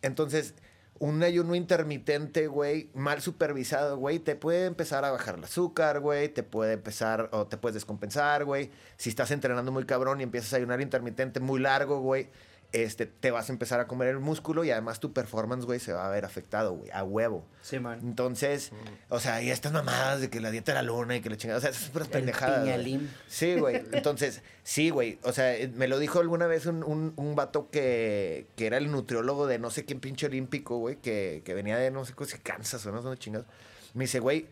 [0.00, 0.54] Entonces,
[1.02, 6.28] un ayuno intermitente, güey, mal supervisado, güey, te puede empezar a bajar el azúcar, güey,
[6.28, 8.70] te puede empezar o te puedes descompensar, güey.
[8.98, 12.28] Si estás entrenando muy cabrón y empiezas a ayunar intermitente muy largo, güey,
[12.72, 15.92] este, te vas a empezar a comer el músculo y además tu performance, güey, se
[15.92, 17.44] va a ver afectado, güey, a huevo.
[17.60, 17.98] Sí, man.
[18.02, 18.72] Entonces,
[19.10, 21.36] o sea, y estas mamadas de que la dieta de la luna y que la
[21.36, 22.64] chingada, o sea, esas puras pendejadas.
[22.64, 23.10] piñalín.
[23.28, 23.82] Sí, güey.
[23.92, 25.18] Entonces, sí, güey.
[25.22, 28.78] O sea, eh, me lo dijo alguna vez un, un, un vato que, que era
[28.78, 32.14] el nutriólogo de no sé quién pinche olímpico, güey, que, que venía de no sé
[32.26, 33.46] si Kansas o no sé dónde chingados.
[33.92, 34.46] Me dice, güey,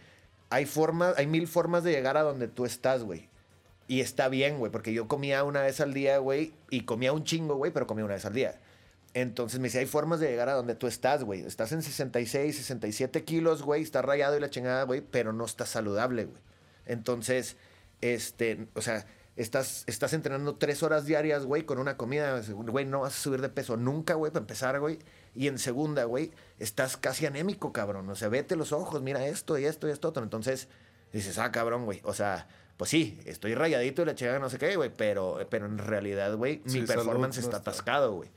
[0.50, 3.29] hay formas, hay mil formas de llegar a donde tú estás, güey.
[3.90, 7.24] Y está bien, güey, porque yo comía una vez al día, güey, y comía un
[7.24, 8.60] chingo, güey, pero comía una vez al día.
[9.14, 11.40] Entonces me dice, hay formas de llegar a donde tú estás, güey.
[11.40, 15.70] Estás en 66, 67 kilos, güey, estás rayado y la chingada, güey, pero no estás
[15.70, 16.40] saludable, güey.
[16.86, 17.56] Entonces,
[18.00, 23.00] este, o sea, estás, estás entrenando tres horas diarias, güey, con una comida, güey, no
[23.00, 25.00] vas a subir de peso nunca, güey, para empezar, güey.
[25.34, 28.08] Y en segunda, güey, estás casi anémico, cabrón.
[28.08, 30.12] O sea, vete los ojos, mira esto y esto y esto.
[30.16, 30.68] Entonces,
[31.12, 32.00] dices, ah, cabrón, güey.
[32.04, 32.46] O sea,
[32.80, 36.34] pues sí, estoy rayadito y la chingada no sé qué, güey, pero, pero en realidad,
[36.34, 37.70] güey, mi Sí, performance no está está.
[37.72, 38.30] atascado, güey.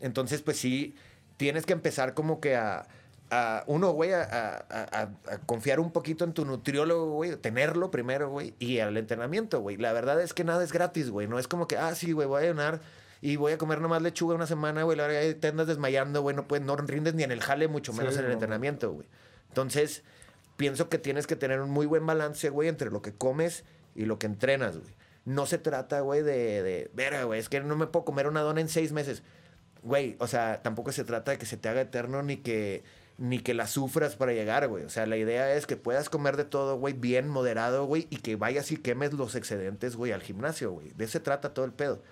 [0.00, 0.94] Entonces, pues sí,
[1.38, 2.86] tienes que empezar como que a,
[3.30, 7.90] a uno, güey, a, a- a- a confiar un poquito en tu nutriólogo, güey, tenerlo
[7.90, 9.78] primero, güey, y al entrenamiento, güey.
[9.78, 11.26] La verdad es que nada es gratis, güey.
[11.26, 12.80] No es como que, ah, sí, güey, voy a llenar
[13.22, 16.36] y voy a comer nomás lechuga una semana, güey, la verdad te andas desmayando, güey,
[16.36, 18.92] no, puedes, no rindes ni en el jale, mucho Sí, menos en el no, entrenamiento,
[18.92, 19.06] güey.
[19.48, 20.02] Entonces,
[20.58, 23.64] pienso que tienes que tener un muy buen balance, güey, entre lo que comes
[23.96, 24.94] y lo que entrenas, güey.
[25.24, 28.42] No se trata, güey, de, de, verga, güey, es que no me puedo comer una
[28.42, 29.22] dona en seis meses.
[29.82, 32.84] Güey, o sea, tampoco se trata de que se te haga eterno ni que,
[33.18, 34.84] ni que la sufras para llegar, güey.
[34.84, 38.18] O sea, la idea es que puedas comer de todo, güey, bien moderado, güey, y
[38.18, 40.90] que vayas y quemes los excedentes, güey, al gimnasio, güey.
[40.96, 42.02] De eso se trata todo el pedo.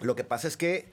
[0.00, 0.90] Lo que pasa es que,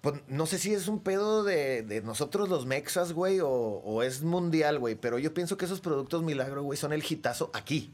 [0.00, 4.02] pues, no sé si es un pedo de, de nosotros los mexas, güey, o, o
[4.02, 7.92] es mundial, güey, pero yo pienso que esos productos milagro, güey, son el hitazo aquí.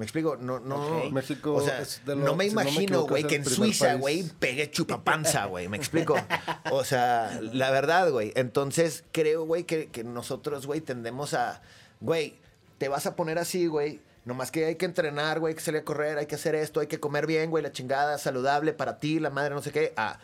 [0.00, 0.38] ¿Me explico?
[0.40, 1.10] No, no.
[1.10, 3.34] México O sea, es de lo- no me si no me imagino, güey, es que
[3.34, 5.68] en Suiza, güey, pegue chupapanza, güey.
[5.68, 6.14] ¿Me explico?
[6.72, 8.32] O sea, la verdad, güey.
[8.34, 11.60] Entonces, creo, güey, que, que nosotros, güey, tendemos a.
[12.00, 12.38] Güey,
[12.78, 14.00] te vas a poner así, güey.
[14.24, 16.80] Nomás que hay que entrenar, güey, hay que salir a correr, hay que hacer esto,
[16.80, 19.92] hay que comer bien, güey, la chingada, saludable para ti, la madre, no sé qué.
[19.98, 20.18] Ah,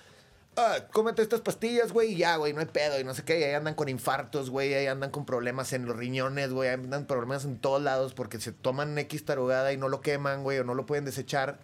[0.57, 3.41] ah, cómete estas pastillas, güey, y ya, güey, no hay pedo, y no sé qué.
[3.41, 7.07] Y ahí andan con infartos, güey, ahí andan con problemas en los riñones, güey, andan
[7.07, 10.65] problemas en todos lados porque se toman X tarugada y no lo queman, güey, o
[10.65, 11.59] no lo pueden desechar.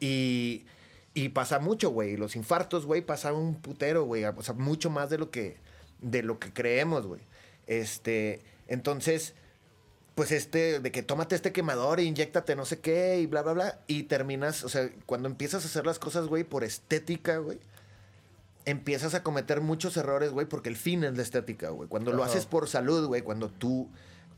[0.00, 0.66] Y,
[1.14, 2.16] y pasa mucho, güey.
[2.16, 4.24] Los infartos, güey, pasa un putero, güey.
[4.24, 5.56] O sea, mucho más de lo que,
[6.00, 7.20] de lo que creemos, güey.
[7.66, 9.34] Este, entonces,
[10.14, 13.52] pues este, de que tómate este quemador e inyéctate no sé qué y bla, bla,
[13.52, 13.78] bla.
[13.86, 17.60] Y terminas, o sea, cuando empiezas a hacer las cosas, güey, por estética, güey,
[18.64, 21.88] empiezas a cometer muchos errores, güey, porque el fin es la estética, güey.
[21.88, 23.88] Cuando lo haces por salud, güey, cuando tú,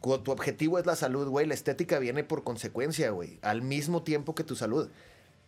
[0.00, 4.02] cuando tu objetivo es la salud, güey, la estética viene por consecuencia, güey, al mismo
[4.02, 4.88] tiempo que tu salud.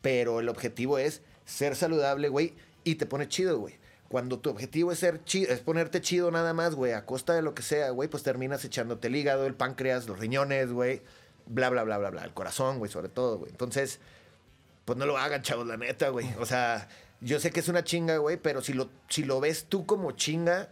[0.03, 3.79] Pero el objetivo es ser saludable, güey, y te pone chido, güey.
[4.09, 7.43] Cuando tu objetivo es ser chido, es ponerte chido nada más, güey, a costa de
[7.43, 11.03] lo que sea, güey, pues terminas echándote el hígado, el páncreas, los riñones, güey,
[11.47, 13.51] bla, bla, bla, bla, bla, el corazón, güey, sobre todo, güey.
[13.51, 13.99] Entonces,
[14.85, 16.33] pues no lo hagan, chavos, la neta, güey.
[16.39, 16.89] O sea,
[17.21, 20.13] yo sé que es una chinga, güey, pero si lo, si lo ves tú como
[20.13, 20.69] chinga,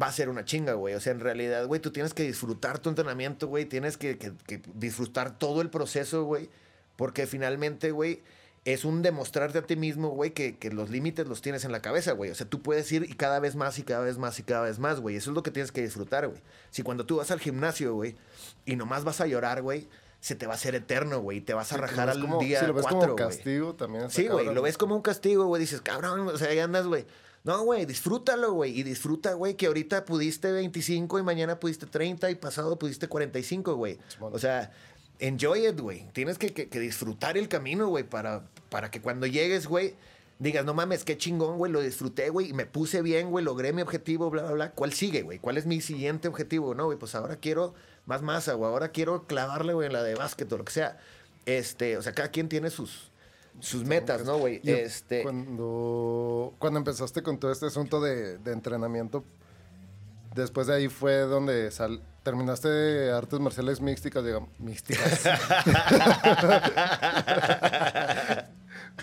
[0.00, 0.94] va a ser una chinga, güey.
[0.94, 3.64] O sea, en realidad, güey, tú tienes que disfrutar tu entrenamiento, güey.
[3.64, 4.32] Tienes que,
[4.74, 6.48] disfrutar todo el proceso, güey.
[6.96, 8.22] Porque finalmente, güey,
[8.64, 12.12] es un demostrarte a ti mismo, güey, que los límites los tienes en la cabeza,
[12.12, 12.30] güey.
[12.30, 14.62] O sea, tú puedes ir y cada vez más y cada vez más y cada
[14.62, 15.16] vez más, güey.
[15.16, 16.40] Eso es lo que tienes que disfrutar, güey.
[16.70, 18.16] Si cuando tú vas al gimnasio, güey,
[18.66, 19.88] y nomás vas a llorar, güey,
[20.20, 21.38] se te va a hacer eterno, güey.
[21.38, 23.16] y Te vas a Sí, lo rajar al como- día Si lo ves cuatro, como
[23.16, 24.10] castigo también.
[24.10, 25.60] Sí, güey, lo ves como un castigo, güey.
[25.60, 27.06] Dices, cabrón, o sea, ahí andas, güey.
[27.42, 28.78] No, güey, disfrútalo, güey.
[28.78, 33.76] Y disfruta, güey, que ahorita pudiste 25 y mañana pudiste 30 y pasado pudiste 45,
[33.76, 33.98] güey.
[34.20, 34.70] O sea,
[35.18, 36.06] enjoy it, güey.
[36.12, 39.94] Tienes que, que- que disfrutar el camino, güey, para, para que cuando llegues, güey,
[40.38, 43.72] digas, no mames, qué chingón, güey, lo disfruté, güey, y me puse bien, güey, logré
[43.72, 44.70] mi objetivo, bla, bla, bla.
[44.72, 45.38] ¿Cuál sigue, güey?
[45.38, 46.74] ¿Cuál es mi siguiente objetivo?
[46.74, 47.74] No, güey, pues ahora quiero
[48.10, 50.98] más masa, o ahora quiero clavarle, güey, en la de básquet o lo que sea.
[51.46, 53.10] Este, o sea, cada quien tiene sus,
[53.60, 54.60] sus metas, ¿no, güey?
[54.64, 59.24] Este, Cuando, cuando empezaste con todo este asunto de, de entrenamiento,
[60.34, 65.22] después de ahí fue donde sal- terminaste artes marciales místicas, digamos, místicas.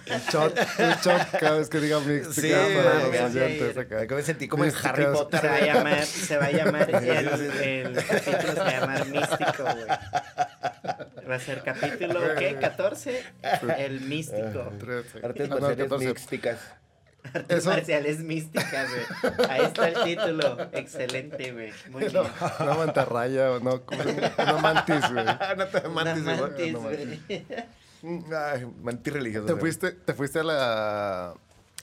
[0.09, 2.93] un shot, un shot cada vez que diga místicas Sí, para
[3.23, 4.15] los oyentes acá.
[4.15, 4.73] me sentí como en.
[4.83, 8.67] Harry Potter, Se va a llamar, se va a llamar el, el capítulo se va
[8.67, 9.87] a llamar místico, güey.
[11.29, 12.57] Va a ser capítulo, ¿qué?
[12.59, 13.19] ¿14?
[13.77, 14.71] El místico.
[14.79, 15.19] Trece.
[15.25, 16.07] Artes Ah, no, marciales 14.
[16.07, 16.57] místicas.
[17.33, 19.49] Artes Eso- marciales místicas, güey.
[19.49, 20.57] Ahí está el título.
[20.71, 21.73] Excelente, güey.
[21.89, 22.13] Muy bien.
[22.13, 22.23] No,
[22.63, 23.83] una mantarraya, no,
[24.37, 25.25] una mantis, güey.
[25.57, 27.19] no te Una mantis, güey.
[28.01, 28.23] Güey.
[28.33, 29.45] Ay, mantis religioso.
[29.45, 31.33] Te fuiste, te fuiste a la,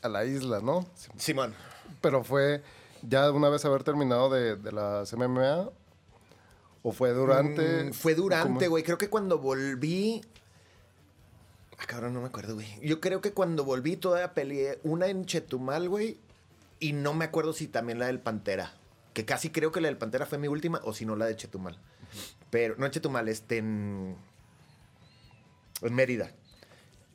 [0.03, 0.87] a la isla, ¿no?
[1.17, 1.55] Simón.
[2.01, 2.63] Pero fue
[3.03, 5.71] ya una vez haber terminado de, de las MMA
[6.83, 7.85] o fue durante.
[7.85, 8.85] Mm, fue durante, güey.
[8.85, 10.23] Creo que cuando volví.
[11.79, 12.69] Ah, cabrón, no me acuerdo, güey.
[12.83, 16.19] Yo creo que cuando volví todavía peleé una en Chetumal, güey.
[16.81, 18.75] Y no me acuerdo si también la del Pantera.
[19.15, 21.37] Que casi creo que la del Pantera fue mi última, o si no la de
[21.37, 21.79] Chetumal.
[22.51, 24.17] Pero, no en Chetumal, este en.
[25.83, 26.31] En Mérida.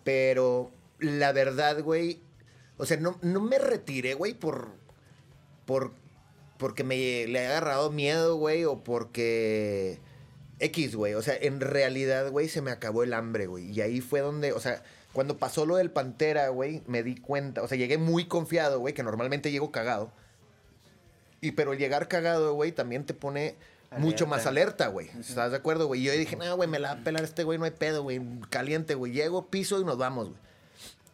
[0.04, 2.22] Pero la verdad, güey.
[2.78, 4.70] O sea, no, no me retiré, güey, por.
[5.66, 5.94] Por.
[6.58, 10.00] Porque me le he agarrado miedo, güey, o porque.
[10.60, 11.14] X, güey.
[11.14, 13.72] O sea, en realidad, güey, se me acabó el hambre, güey.
[13.72, 14.84] Y ahí fue donde, o sea,
[15.14, 17.62] cuando pasó lo del Pantera, güey, me di cuenta.
[17.62, 20.12] O sea, llegué muy confiado, güey, que normalmente llego cagado.
[21.42, 23.56] Y pero el llegar cagado, güey, también te pone
[23.98, 24.88] mucho más Alerta.
[24.88, 25.10] güey.
[25.20, 26.02] ¿Estás de acuerdo, güey?
[26.02, 28.04] Y yo dije, no, güey, me la va a pelar este güey, no hay pedo,
[28.04, 28.22] güey.
[28.50, 29.12] Caliente, güey.
[29.12, 30.40] Llego, piso y nos vamos, güey.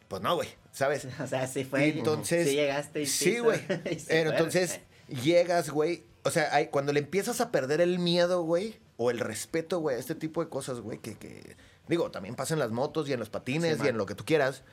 [0.08, 1.08] Pues no, güey, ¿sabes?
[1.20, 1.88] O sea, sí fue.
[1.88, 2.48] Y entonces.
[2.48, 3.60] Sí llegaste y Sí, güey.
[3.66, 4.00] fue.
[4.10, 4.80] entonces
[5.24, 6.04] llegas, güey.
[6.24, 9.96] O sea, hay- cuando le empiezas a perder el miedo, güey, o el respeto, güey,
[9.96, 11.56] a este tipo de cosas, güey, que, que.
[11.88, 13.88] Digo, también pasa en las motos y en los patines Sí, y man.
[13.90, 14.64] en lo que tú quieras.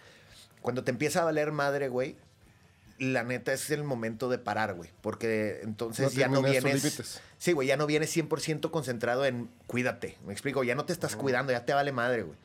[0.62, 2.16] Cuando te empieza a valer madre, güey,
[3.02, 4.90] la neta es el momento de parar, güey.
[5.00, 7.20] Porque entonces No ya no vienes.
[7.38, 10.16] Sí, güey, ya no vienes 100% concentrado en cuídate.
[10.26, 12.38] Me explico, ya no te estás cuidando, ya te vale madre, güey.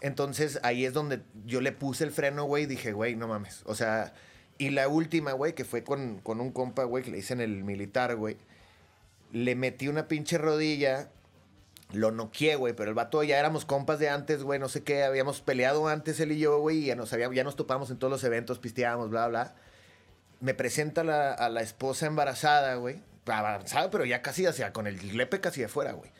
[0.00, 3.62] Entonces ahí es donde yo le puse el freno, güey, y dije, güey, no mames.
[3.64, 4.12] O sea,
[4.58, 7.40] y la última, güey, que fue con, con un compa, güey, que le hice en
[7.40, 8.36] el militar, güey.
[9.32, 11.08] Le metí una pinche rodilla,
[11.92, 15.04] lo noqueé, güey, pero el vato ya éramos compas de antes, güey, no sé qué,
[15.04, 17.96] habíamos peleado antes él y yo, güey, y ya nos, había- ya nos topamos en
[17.98, 19.54] todos los eventos, pisteábamos, bla, bla.
[20.44, 23.02] Me presenta la- a la esposa embarazada, güey.
[23.26, 26.10] Avanzada, pero ya casi hacia, con el lepe casi de fuera, güey.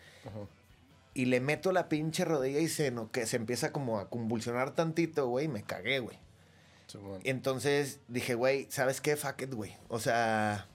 [1.12, 4.74] Y le meto la pinche rodilla y se, no, que se empieza como a convulsionar
[4.74, 6.18] tantito, güey, y me cagué, güey.
[7.24, 9.16] Entonces dije, güey, ¿sabes qué?
[9.16, 9.76] Fuck it, güey.
[9.88, 10.66] O sea,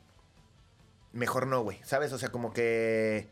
[1.13, 1.79] mejor no, güey.
[1.83, 2.13] ¿Sabes?
[2.13, 3.27] O sea, como que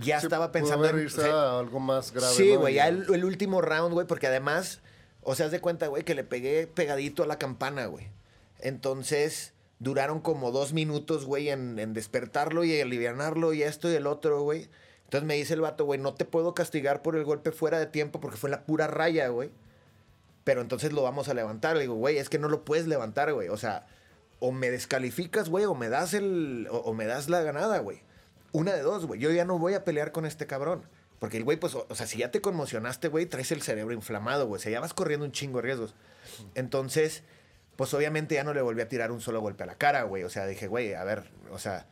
[0.00, 0.98] ya Sí, estaba pudo pensando en...
[1.00, 2.34] irse o sea, a algo más grave.
[2.34, 4.80] sí, güey, ya el, el último round, güey, porque además,
[5.22, 8.08] o sea, haz de cuenta, güey, que le pegué pegadito a la campana, güey.
[8.60, 14.42] Entonces, duraron como dos minutos, güey, en, despertarlo y alivianarlo y esto y el otro,
[14.42, 14.68] güey.
[15.04, 17.86] Entonces me dice el vato, güey, no te puedo castigar por el golpe fuera de
[17.86, 19.50] tiempo porque fue la pura raya, güey.
[20.44, 21.76] Pero entonces lo vamos a levantar.
[21.76, 23.48] Le digo, güey, es que no lo puedes levantar, güey.
[23.48, 23.86] O sea,
[24.40, 26.68] o me descalificas, güey, o me das el.
[26.70, 28.02] O, o me das la ganada, güey.
[28.52, 29.20] Una de dos, güey.
[29.20, 30.82] Yo ya no voy a pelear con este cabrón.
[31.18, 33.92] Porque el güey, pues, o, o sea, si ya te conmocionaste, güey, traes el cerebro
[33.92, 34.58] inflamado, güey.
[34.58, 35.94] O sea, ya vas corriendo un chingo de riesgos.
[36.54, 37.24] Entonces,
[37.78, 40.24] pues obviamente ya no le volví a tirar un solo golpe a la cara, güey.
[40.24, 41.86] O sea, dije, güey, a ver, o sea,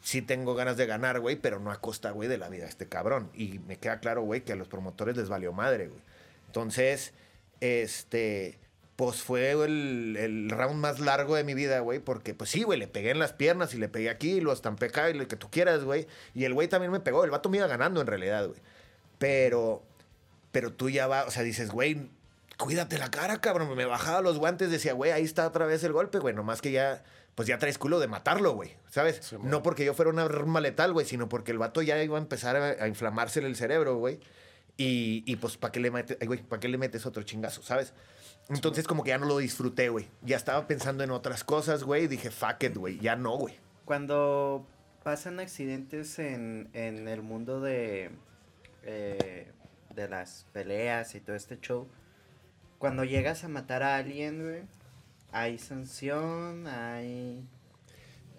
[0.00, 2.68] sí tengo ganas de ganar, güey, pero no a costa, güey, de la vida de
[2.68, 3.28] este cabrón.
[3.34, 6.00] Y me queda claro, güey, que a los promotores les valió madre, güey.
[6.46, 7.12] Entonces,
[7.60, 8.60] este,
[8.94, 12.86] pues fue el, round más largo de mi vida, güey, porque pues sí, güey, le
[12.86, 15.50] pegué en las piernas y le pegué aquí, lo estampé acá y lo que tú
[15.50, 16.06] quieras, güey.
[16.34, 18.60] Y el güey también me pegó, el vato me iba ganando en realidad, güey.
[19.18, 19.82] Pero,
[20.52, 22.10] pero tú ya vas, o sea, dices, güey,
[22.58, 23.74] cuídate la cara, cabrón.
[23.76, 26.34] Me bajaba los guantes, decía, güey, ahí está otra vez el golpe, güey.
[26.34, 27.02] Nomás que ya,
[27.34, 28.76] pues ya traes culo de matarlo, güey.
[28.88, 29.20] ¿Sabes?
[29.22, 32.18] Sí, no porque yo fuera una arma letal, güey, sino porque el vato ya iba
[32.18, 34.20] a empezar a, a inflamarse el cerebro, güey.
[34.76, 37.62] Y, y pues, ¿para qué, le metes, ay, güey, ¿pa' qué le metes otro chingazo,
[37.62, 37.94] sabes?
[38.48, 40.08] Entonces, como que ya no lo disfruté, güey.
[40.22, 42.04] Ya estaba pensando en otras cosas, güey.
[42.04, 42.98] Y dije, fuck it, güey.
[43.00, 43.58] Ya no, güey.
[43.84, 44.66] Cuando
[45.02, 48.10] pasan accidentes en, en el mundo de,
[48.82, 49.50] eh,
[49.94, 51.88] de las peleas y todo este show,
[52.78, 54.62] cuando llegas a matar a alguien, güey,
[55.32, 57.44] hay sanción, hay,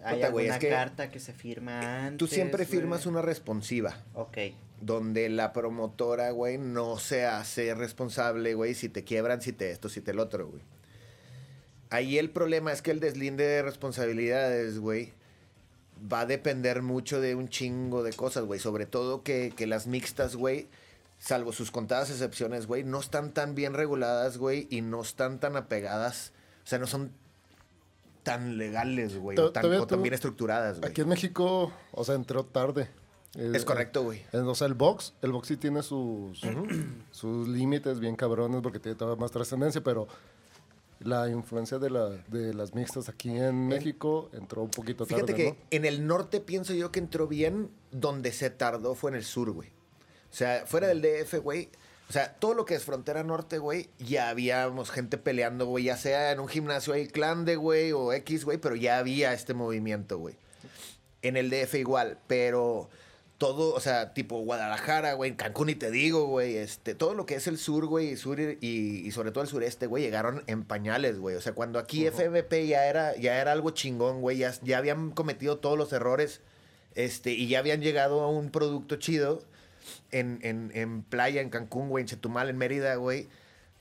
[0.04, 2.18] hay Puta, güey, alguna es que carta que se firma antes.
[2.18, 2.80] Tú siempre güey?
[2.80, 4.04] firmas una responsiva.
[4.14, 4.38] Ok,
[4.82, 9.90] donde la promotora, güey, no se hace responsable, güey, si te quiebran, si te esto,
[9.90, 10.62] si te el otro, güey.
[11.90, 15.14] Ahí el problema es que el deslinde de responsabilidades, güey,
[16.12, 18.60] va a depender mucho de un chingo de cosas, güey.
[18.60, 20.68] Sobre todo que, que las mixtas, güey,
[21.18, 25.56] salvo sus contadas excepciones, güey, no están tan bien reguladas, güey, y no están tan
[25.56, 26.34] apegadas.
[26.64, 27.12] O sea, no son
[28.24, 30.92] tan legales, güey, o tan, o tan bien estructuradas, güey.
[30.92, 32.90] Aquí en México, o sea, entró tarde.
[33.36, 34.20] Eh, Es correcto, güey.
[34.34, 36.42] eh, o sea, el box, el box sí tiene sus,
[37.12, 40.08] sus límites bien cabrones porque tiene todavía más trascendencia, pero
[41.00, 45.44] la influencia de, la, de las mixtas aquí en México entró un poquito Fíjate tarde,
[45.44, 45.58] que ¿no?
[45.72, 49.52] en el norte pienso yo que entró bien, donde se tardó fue en el sur,
[49.52, 49.70] güey.
[50.32, 51.70] O sea, fuera del DF, güey,
[52.10, 55.98] O sea, todo lo que es frontera norte, güey, ya habíamos gente peleando, güey, ya
[55.98, 59.54] sea en un gimnasio ahí, clan de, güey, o X, güey, pero ya había este
[59.54, 60.36] movimiento, güey.
[61.22, 62.90] En el DF igual, pero
[63.38, 67.36] todo, o sea, tipo Guadalajara, güey, Cancún y te digo, güey, este, todo lo que
[67.36, 70.64] es el sur, güey, y sur y, y sobre todo el sureste, güey, llegaron en
[70.64, 71.36] pañales, güey.
[71.36, 75.12] O sea, cuando aquí FMP ya era, ya era algo chingón, güey, ya, ya habían
[75.12, 76.42] cometido todos los errores,
[76.96, 79.44] este, y ya habían llegado a un producto chido
[80.12, 83.28] en, en, en playa, en Cancún, güey, en Chetumal, en Mérida, güey.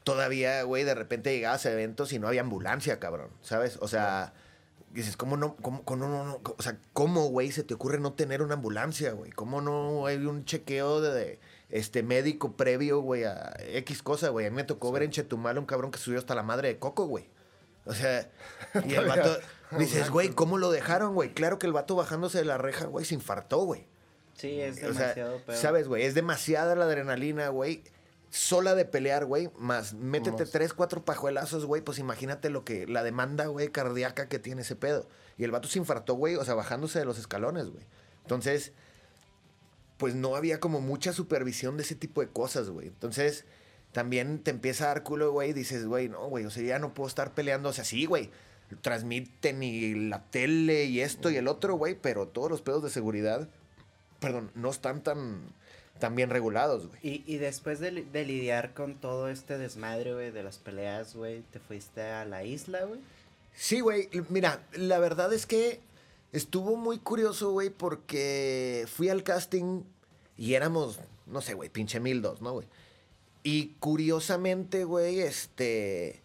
[0.05, 3.79] Todavía, güey, de repente llegabas a eventos y no había ambulancia, cabrón, ¿sabes?
[3.81, 4.33] O sea...
[4.93, 5.57] Dices, ¿cómo no?
[5.57, 6.41] ¿Cómo, cómo no, no?
[6.57, 9.31] O sea, ¿cómo, güey, se te ocurre no tener una ambulancia, güey?
[9.31, 14.47] ¿Cómo no hay un chequeo de, de, este médico previo, güey, a X cosa, güey?
[14.47, 16.79] A mí me tocó ver en Chetumal un cabrón que subió hasta la madre de
[16.79, 17.29] Coco, güey.
[17.85, 18.31] O sea,
[18.87, 19.39] y el vato...
[19.73, 21.35] Dices, güey, ¿cómo lo dejaron, güey?
[21.35, 23.87] Claro que el vato bajándose de la reja, güey, se infartó, güey.
[24.37, 25.59] Sí, es O sea, demasiado peor.
[25.59, 26.05] ¿Sabes, güey?
[26.05, 27.83] Es demasiada la adrenalina, güey.
[28.31, 30.51] Sola de pelear, güey, más métete Más.
[30.51, 34.77] tres, cuatro pajuelazos, güey, pues imagínate lo que, la demanda, güey, cardíaca que tiene ese
[34.77, 35.09] pedo.
[35.39, 37.85] Y el vato se infartó, güey, o sea, bajándose de los escalones, güey.
[38.23, 38.73] Entonces,
[39.97, 42.89] pues no había como mucha supervisión de ese tipo de cosas, güey.
[42.89, 43.45] Entonces,
[43.93, 46.79] también te empieza a dar culo, güey, y dices, güey, no, güey, o sea, ya
[46.79, 48.31] no puedo estar peleando, o sea, sí, güey,
[48.83, 52.91] transmiten y la tele y esto y el otro, güey, pero todos los pedos de
[52.91, 53.49] seguridad,
[54.21, 55.41] perdón, no están tan,
[55.99, 57.01] tan bien regulados, güey.
[57.03, 61.43] Y, y después de, de lidiar con todo este desmadre, güey, de las peleas, güey,
[61.51, 63.01] te fuiste a la isla, güey.
[63.55, 64.09] Sí, güey.
[64.29, 65.81] Mira, la verdad es que
[66.33, 69.83] estuvo muy curioso, güey, porque fui al casting
[70.37, 72.67] y éramos, no sé, güey, pinche mil dos, ¿no, güey?
[73.43, 76.21] Y curiosamente, güey, este.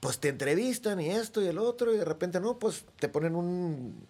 [0.00, 3.34] Pues te entrevistan y esto y el otro, y de repente, no, pues te ponen
[3.34, 4.06] un.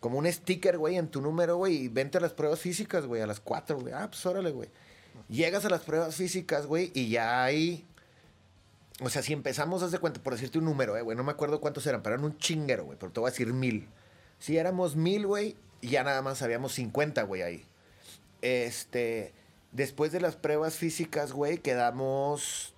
[0.00, 3.20] Como un sticker, güey, en tu número, güey, y vente a las pruebas físicas, güey,
[3.20, 3.92] a las cuatro, güey.
[3.92, 4.68] Ah, pues órale, güey.
[5.28, 7.84] Llegas a las pruebas físicas, güey, y ya hay.
[9.00, 11.32] O sea, si empezamos, haz de cuenta, por decirte un número, eh, güey, no me
[11.32, 13.88] acuerdo cuántos eran, pero eran un chinguero, güey, pero te voy a decir mil.
[14.38, 17.64] Si éramos mil, güey, ya nada más habíamos 50, güey, ahí.
[18.40, 19.32] Este,
[19.72, 22.74] después de las pruebas físicas, güey, quedamos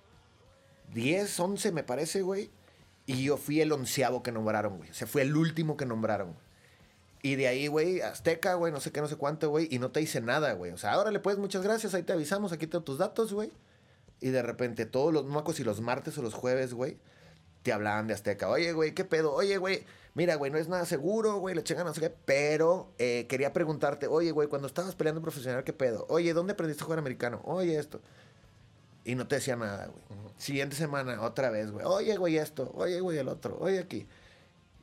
[0.93, 2.49] 10, 11, me parece, güey.
[3.05, 4.89] Y yo fui el onceavo que nombraron, güey.
[4.89, 6.50] O sea, fui el último que nombraron, güey.
[7.23, 9.67] Y de ahí, güey, Azteca, güey, no sé qué, no sé cuánto, güey.
[9.69, 10.71] Y no te hice nada, güey.
[10.71, 13.51] O sea, ahora le puedes, muchas gracias, ahí te avisamos, aquí tengo tus datos, güey.
[14.19, 16.97] Y de repente, todos los, acuerdo si los martes o los jueves, güey,
[17.63, 18.49] te hablaban de Azteca.
[18.49, 19.33] Oye, güey, ¿qué pedo?
[19.33, 22.09] Oye, güey, mira, güey, no es nada seguro, güey, le chingan no sé qué.
[22.25, 26.05] Pero eh, quería preguntarte, oye, güey, cuando estabas peleando profesional, ¿qué pedo?
[26.09, 27.41] Oye, ¿dónde aprendiste a jugar americano?
[27.45, 28.01] Oye, esto.
[29.03, 30.03] Y no te decía nada, güey.
[30.37, 31.85] Siguiente semana, otra vez, güey.
[31.85, 32.71] Oye, güey, esto.
[32.75, 33.57] Oye, güey, el otro.
[33.59, 34.07] Oye, aquí.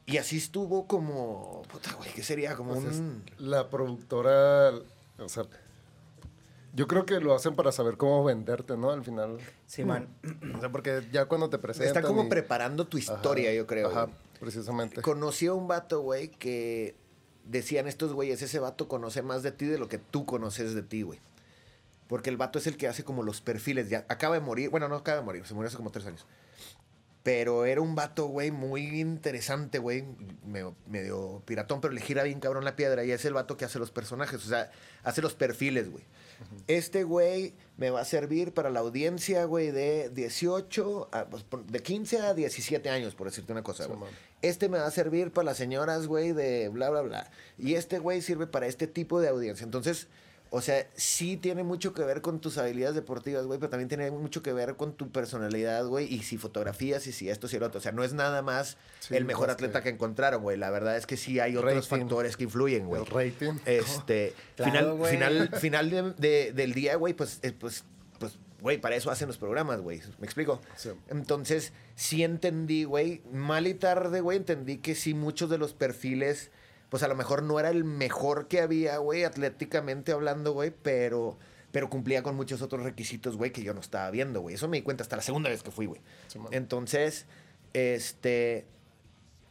[0.09, 1.63] Y así estuvo como.
[1.71, 2.57] Puta, güey, ¿qué sería?
[2.57, 3.23] Como Pues un.
[3.39, 4.71] la productora,
[5.19, 5.45] o sea,
[6.75, 8.91] yo creo que lo hacen para saber cómo venderte, ¿no?
[8.91, 9.39] Al final.
[9.67, 10.09] Simón.
[10.57, 11.89] O sea, porque ya cuando te presentan.
[11.89, 13.89] Está como y- preparando tu historia, Ajá, yo creo.
[13.89, 14.17] Ajá, güey.
[14.41, 15.03] precisamente.
[15.03, 16.97] Conocí a un vato, güey, que
[17.45, 20.83] decían estos güeyes, ese vato conoce más de ti de lo que tú conoces de
[20.83, 21.19] ti, güey.
[22.07, 23.91] Porque el vato es el que hace como los perfiles.
[23.91, 24.71] Ya acaba de morir.
[24.71, 26.25] Bueno, no acaba de morir, se murió hace como tres años.
[27.29, 30.03] Pero era un vato, güey, muy interesante, güey.
[30.47, 33.05] Medio, medio piratón, pero le gira bien cabrón la piedra.
[33.05, 34.71] Y es el vato que hace los personajes, o sea,
[35.05, 36.05] hace los perfiles, güey.
[36.69, 41.83] Este güey me va a servir para la audiencia, güey, de 18, a- pues, de
[41.83, 43.99] 15 a 17 años, por decirte una cosa, güey.
[44.41, 47.31] Este me va a servir para las señoras, güey, de bla, bla, bla.
[47.59, 49.65] Y este güey sirve para este tipo de audiencia.
[49.65, 50.07] Entonces,
[50.51, 54.11] o sea, sí tiene mucho que ver con tus habilidades deportivas, güey, pero también tiene
[54.11, 57.63] mucho que ver con tu personalidad, güey, y si fotografías y si esto y el
[57.63, 57.79] otro.
[57.79, 60.57] O sea, no es nada más Sí, el mejor atleta que- encontraron, güey.
[60.57, 61.89] La verdad es que sí hay otros Rating.
[62.01, 63.03] factores que influyen, güey.
[63.03, 63.53] El rating.
[63.67, 67.85] Este, final, final, final de- de- del día, güey, pues, eh, pues,
[68.19, 70.01] pues, güey, para eso hacen los programas, güey.
[70.19, 70.61] ¿Me explico?
[70.77, 70.91] Sí.
[71.09, 76.51] Entonces, sí entendí, güey, mal y tarde, güey, entendí que sí muchos de los perfiles,
[76.89, 81.39] pues a lo mejor no era el mejor que había, güey, atléticamente hablando, güey, pero,
[81.71, 84.55] pero cumplía con muchos otros requisitos, güey, que yo no estaba viendo, güey.
[84.55, 86.01] Eso me di cuenta hasta la segunda vez que fui, güey.
[86.29, 86.39] Sí.
[86.51, 87.27] Entonces,
[87.75, 88.67] este,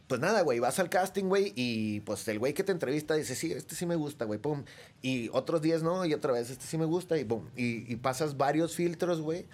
[0.08, 3.36] pues nada, güey, vas al casting, güey, y pues el güey que te entrevista dice,
[3.36, 4.64] sí, este sí me gusta, güey, pum.
[5.00, 7.44] Y otros días no, y otra vez, este sí me gusta, y pum.
[7.56, 9.46] Y, y pasas varios filtros, güey,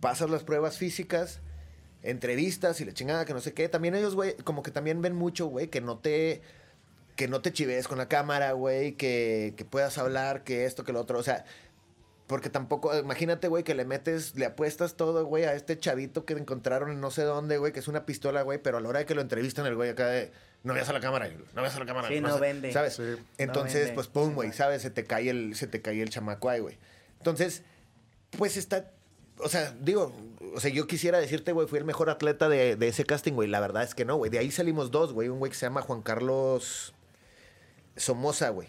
[0.00, 1.40] pasas las pruebas físicas,
[2.02, 3.68] entrevistas y la chingada, que no sé qué.
[3.68, 6.42] También ellos, güey, como que también ven mucho, güey, que no te
[7.18, 10.92] que no te chives con la cámara, güey, que, que puedas hablar, que esto, que
[10.92, 11.44] lo otro, o sea,
[12.28, 16.34] porque tampoco, imagínate, güey, que le metes, le apuestas todo, güey, a este chavito que
[16.34, 19.00] encontraron en no sé dónde, güey, que es una pistola, güey, pero a la hora
[19.00, 20.30] de que lo entrevistan, el güey acá de,
[20.62, 22.06] no veas a la cámara, no veas a la cámara.
[22.06, 22.72] Sí, no a-", vende.
[22.72, 22.94] ¿Sabes?
[22.94, 23.16] Sí.
[23.36, 23.94] Entonces, vende.
[23.94, 24.52] pues, pum, güey.
[24.52, 24.82] ¿sabes?
[24.82, 26.78] Se te cae el, se te cae el chamaco ahí, güey.
[27.18, 27.64] Entonces,
[28.38, 28.92] pues está
[29.40, 30.12] o sea, digo,
[30.54, 33.48] o sea, yo quisiera decirte, güey, fui el mejor atleta de, de ese casting, güey.
[33.48, 34.30] La verdad es que no, güey.
[34.30, 35.28] De ahí salimos dos, güey.
[35.28, 36.92] Un güey que se llama Juan Carlos
[37.98, 38.68] Somoza, güey.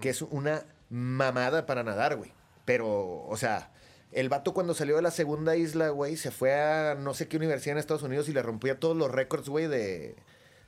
[0.00, 2.32] Que es una mamada para nadar, güey.
[2.64, 3.70] Pero, o sea,
[4.12, 7.36] el vato cuando salió de la segunda isla, güey, se fue a no sé qué
[7.36, 10.16] universidad en Estados Unidos y le rompía todos los récords, güey, de,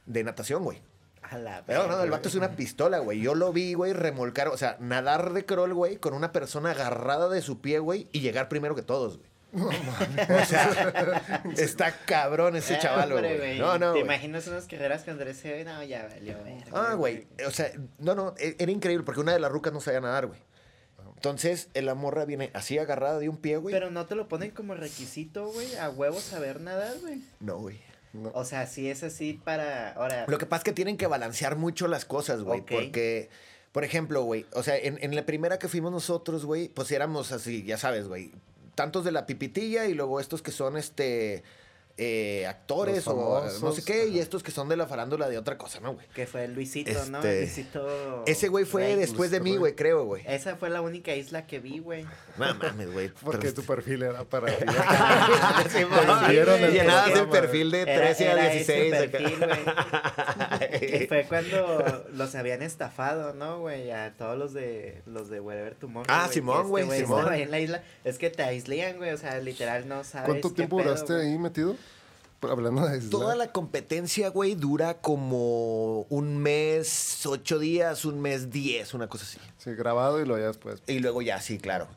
[0.06, 0.82] de natación, güey.
[1.22, 3.20] A la Pero no, el vato es una pistola, güey.
[3.20, 7.28] Yo lo vi, güey, remolcar, o sea, nadar de crawl, güey, con una persona agarrada
[7.28, 9.33] de su pie, güey, y llegar primero que todos, güey.
[9.54, 11.22] O sea,
[11.56, 13.58] está cabrón ese chaval, güey.
[13.58, 13.92] No, no.
[13.92, 15.64] ¿Te imaginas unas carreras con Andrés Eve?
[15.64, 16.36] No, ya valió,
[16.72, 17.26] Ah, güey.
[17.46, 20.26] O sea, no, no, e- era increíble porque una de las rucas no sabía nadar,
[20.26, 20.40] güey.
[21.16, 23.72] Entonces, la morra viene así agarrada de un pie, güey.
[23.72, 27.22] Pero no te lo ponen como requisito, güey, a huevo saber nadar, güey.
[27.40, 27.78] No, güey.
[28.12, 28.30] No.
[28.34, 29.92] O sea, si es así para.
[29.92, 30.26] Ahora.
[30.28, 32.60] Lo que pasa es que tienen que balancear mucho las cosas, güey.
[32.60, 33.30] Porque,
[33.72, 37.32] por ejemplo, güey, o sea, en, en la primera que fuimos nosotros, güey, pues éramos
[37.32, 38.30] así, ya sabes, güey.
[38.74, 41.42] Tantos de la pipitilla y luego estos que son, este,
[41.96, 45.38] eh, actores o famosos, no sé qué, y estos que son de la farándula de
[45.38, 46.06] otra cosa, ¿no, güey?
[46.14, 47.18] Que fue Luisito, ¿no?
[47.18, 48.24] Este, Luisito.
[48.26, 48.96] Ese güey fue Rey.
[48.96, 50.24] después de mí, güey, creo, güey.
[50.26, 52.04] Esa fue la única isla que vi, güey.
[52.36, 53.08] No mames, güey.
[53.24, 54.64] Porque tu perfil era para ti.
[55.70, 58.92] Sí, mo- Sí, vieron el Llenabas el perfil de 13 a 16.
[58.94, 61.06] Ese perfil, güey.
[61.06, 63.90] Fue cuando los habían estafado, ¿no, güey?
[63.90, 66.06] A todos los de los de Wherever Tomorrow.
[66.08, 67.18] Ah, que Simón, este güey, Simón.
[67.20, 67.82] estaba ahí en la isla.
[68.04, 69.12] Es que te aislían, güey.
[69.12, 70.26] O sea, literal no sabes.
[70.28, 71.76] ¿Cuánto qué tiempo duraste ahí metido?
[72.48, 73.00] Hablando de.
[73.08, 79.24] Toda la competencia, güey, dura como un mes, ocho días, un mes, diez, una cosa
[79.24, 79.38] así.
[79.58, 80.82] Sí, grabado y lo ya después.
[80.86, 81.88] Y luego ya, sí, claro.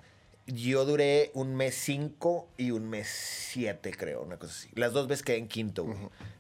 [0.46, 4.70] Yo duré un mes cinco y un mes siete, creo, una cosa así.
[4.76, 5.98] Las dos veces quedé en quinto, güey.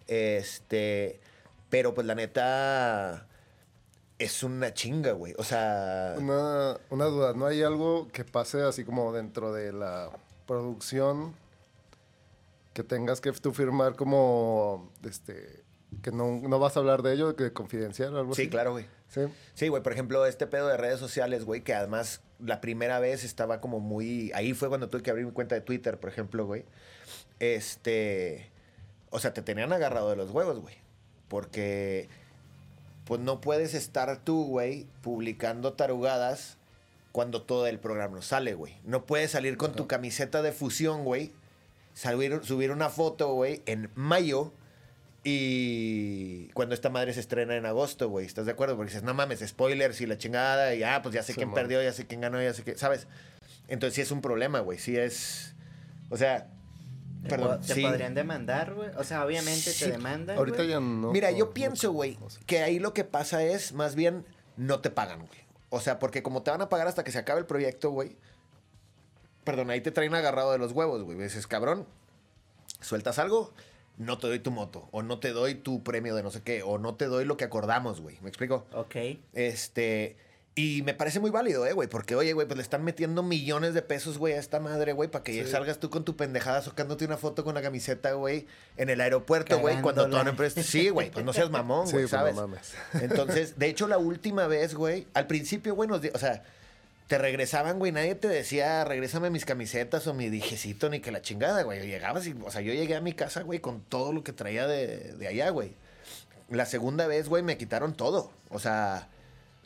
[0.07, 1.19] Este,
[1.69, 3.27] pero pues la neta
[4.17, 5.33] es una chinga, güey.
[5.37, 10.09] O sea, Una, una duda, ¿no hay algo que pase así como dentro de la
[10.45, 11.35] producción
[12.77, 15.63] que tengas que tú firmar como, este,
[16.03, 18.43] que no, no vas a hablar de ello, que confidencial o algo así?
[18.43, 18.85] sí, claro, güey.
[19.07, 19.21] Sí.
[19.55, 23.23] Sí, güey, por ejemplo, este pedo de redes sociales, güey, que además la primera vez
[23.23, 24.31] estaba como muy...
[24.35, 26.65] Ahí fue cuando tuve que abrir mi cuenta de Twitter, por ejemplo, güey.
[27.39, 28.51] Este...
[29.09, 30.75] O sea, te tenían agarrado de los huevos, güey.
[31.29, 32.09] Porque...
[33.05, 36.57] Pues no puedes estar tú, güey, publicando tarugadas
[37.11, 38.77] cuando todo el programa no sale, güey.
[38.83, 41.33] No puedes salir con tu camiseta de fusión, güey.
[41.97, 44.53] Subir, subir una foto, güey, en mayo
[45.23, 48.75] y cuando esta madre se estrena en agosto, güey, ¿estás de acuerdo?
[48.75, 51.49] Porque dices, no mames, spoilers y la chingada, y ah, pues ya sé Sí, quién
[51.49, 51.55] man.
[51.55, 53.07] perdió, ya sé quién ganó, ya sé qué, ¿sabes?
[53.67, 55.55] Entonces sí es un problema, güey, sí es,
[56.09, 56.47] o sea,
[57.23, 57.81] Te perdón, po- Te sí.
[57.81, 58.89] podrían demandar, güey.
[58.97, 60.37] O sea, obviamente Sí, te demandan.
[60.37, 60.69] Ahorita güey.
[60.69, 61.11] ya no.
[61.11, 62.39] Mira, yo no- pienso, güey, no sé.
[62.45, 64.23] que ahí lo que pasa es, más bien,
[64.55, 65.39] no te pagan, güey.
[65.69, 68.15] O sea, porque como te van a pagar hasta que se acabe el proyecto, güey,
[69.47, 71.17] perdón, ahí te traen agarrado de los huevos, güey.
[71.17, 71.87] Dices, cabrón,
[72.81, 73.53] sueltas algo,
[73.97, 76.61] no te doy tu moto, o no te doy tu premio de no sé qué,
[76.63, 78.17] o no te doy lo que acordamos, güey.
[78.21, 78.65] ¿Me explico?
[78.73, 78.95] Ok.
[79.33, 80.17] Este.
[80.53, 81.87] Y me parece muy válido, eh, güey.
[81.87, 85.07] Porque, oye, güey, pues le están metiendo millones de pesos, güey, a esta madre, güey,
[85.07, 85.51] para que Sí.
[85.51, 89.59] salgas tú con tu pendejada sacándote una foto con la camiseta, güey, en el aeropuerto,
[89.59, 90.47] güey, cuando toda una Cagándola.
[90.47, 90.63] empresa.
[90.67, 92.35] Sí, güey, pues no seas mamón, Sí, güey, pues no ¿sabes?
[92.35, 92.73] mames.
[93.03, 96.43] Entonces, de hecho, la última vez, güey, al principio, güey, nos di- o sea,
[97.07, 101.21] te regresaban, güey, nadie te decía, regrésame mis camisetas o mi dijecito, ni que la
[101.21, 101.87] chingada, güey.
[101.87, 104.67] Llegabas y, o sea, yo llegué a mi casa, güey, con todo lo que traía
[104.67, 105.73] de, de allá, güey.
[106.49, 108.31] La segunda vez, güey, me quitaron todo.
[108.49, 109.07] O sea,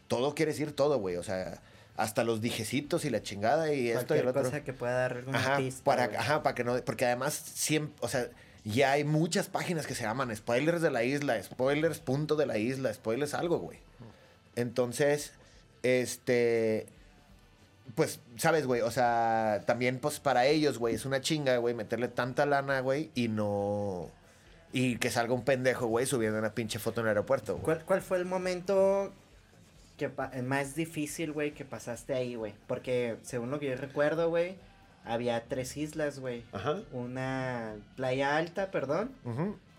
[0.07, 1.15] todo quiere decir todo, güey.
[1.15, 1.61] O sea,
[1.97, 4.43] hasta los dijecitos y la chingada y esto y el otro.
[4.43, 6.17] cosa que pueda dar Ajá, para, güey.
[6.17, 8.29] ajá, para que no, porque además siempre, o sea,
[8.63, 12.57] ya hay muchas páginas que se llaman spoilers de la isla, spoilers punto de la
[12.57, 13.79] isla, spoilers algo, güey.
[14.55, 15.31] Entonces,
[15.83, 16.87] este,
[17.95, 22.07] pues, sabes, güey, o sea, también, pues, para ellos, güey, es una chinga, güey, meterle
[22.07, 24.09] tanta lana, güey, y no,
[24.73, 27.63] y que salga un pendejo, güey, subiendo una pinche foto en el aeropuerto, güey.
[27.63, 29.11] ¿Cuál, cuál fue el momento
[29.97, 30.09] que
[30.41, 32.53] más difícil, güey, que pasaste ahí, güey?
[32.67, 34.55] Porque según lo que yo recuerdo, güey,
[35.03, 36.43] había tres islas, güey.
[36.51, 36.79] Ajá.
[36.91, 39.11] Una playa alta, perdón,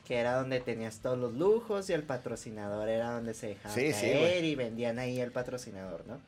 [0.07, 3.90] que era donde tenías todos los lujos y el patrocinador era donde se dejaba Sí,
[3.90, 6.20] caer y vendían ahí el patrocinador, ¿no?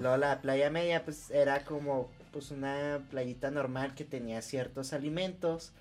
[0.00, 5.72] Luego la playa media, pues era como pues una playita normal que tenía ciertos alimentos.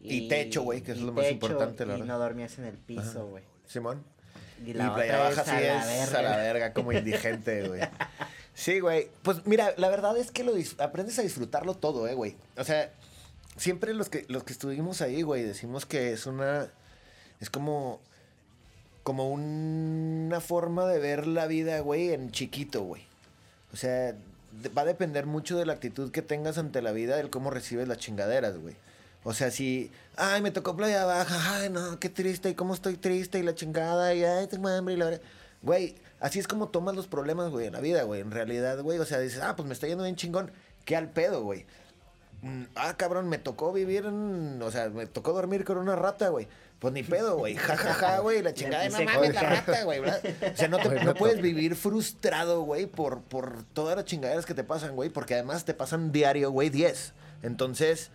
[0.00, 2.14] Y techo, güey, que es lo más importante, la Y verdad.
[2.14, 3.44] no dormías en el piso, güey.
[3.66, 4.02] Simón.
[4.64, 6.18] Y Y la playa baja sí es verga.
[6.18, 7.80] a la verga, como indigente, güey.
[8.54, 9.08] Sí, güey.
[9.22, 12.34] Pues mira, la verdad es que lo aprendes a disfrutarlo todo, eh, güey.
[12.56, 12.90] O sea,
[13.56, 16.66] siempre los que, los que estuvimos ahí, güey, decimos que es una.
[17.40, 18.00] Es como.
[19.04, 23.06] Como una forma de ver la vida, güey, en chiquito, güey.
[23.72, 24.14] O sea,
[24.76, 27.88] va a depender mucho de la actitud que tengas ante la vida, del cómo recibes
[27.88, 28.76] las chingaderas, güey.
[29.24, 32.96] O sea, si, ay, me tocó playa baja, ay, no, qué triste, y cómo estoy
[32.96, 35.20] triste, y la chingada, y ay, tengo hambre, y la.
[35.62, 38.20] Güey, así es como tomas los problemas, güey, en la vida, güey.
[38.20, 40.52] En realidad, güey, o sea, dices, ah, pues me está yendo bien chingón,
[40.84, 41.66] qué al pedo, güey.
[42.42, 46.28] Mm, Ah, cabrón, me tocó vivir en, o sea, me tocó dormir con una rata,
[46.28, 46.46] güey.
[46.78, 47.56] Pues ni pedo, güey.
[47.56, 48.40] Ja, ja, ja, güey.
[48.42, 50.00] La chingada de no mames, la rata, güey.
[50.00, 50.20] ¿verdad?
[50.52, 54.54] O sea, no, te- no puedes vivir frustrado, güey, por, por todas las chingaderas que
[54.54, 55.10] te pasan, güey.
[55.10, 57.14] Porque además te pasan diario, güey, 10.
[57.42, 58.10] Entonces,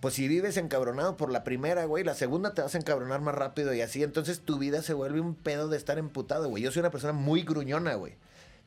[0.00, 3.34] pues si vives encabronado por la primera, güey, la segunda te vas a encabronar más
[3.34, 4.02] rápido y así.
[4.02, 6.62] Entonces tu vida se vuelve un pedo de estar emputado, güey.
[6.62, 8.14] Yo soy una persona muy gruñona, güey.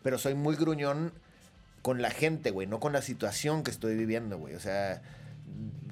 [0.04, 1.12] Pero soy muy gruñón
[1.82, 4.56] con la gente, güey, no con la situación que estoy viviendo, güey.
[4.56, 5.02] O sea,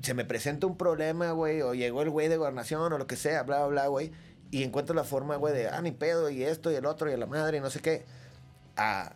[0.02, 3.16] se me presenta un problema, güey, o llegó el güey de gobernación o lo que
[3.16, 4.12] sea, bla, bla, bla, güey,
[4.52, 7.18] y encuentro la forma, güey, de, ah, ni pedo, y esto, y el otro, y
[7.18, 8.06] la madre, y no sé qué.
[8.78, 9.14] Ah,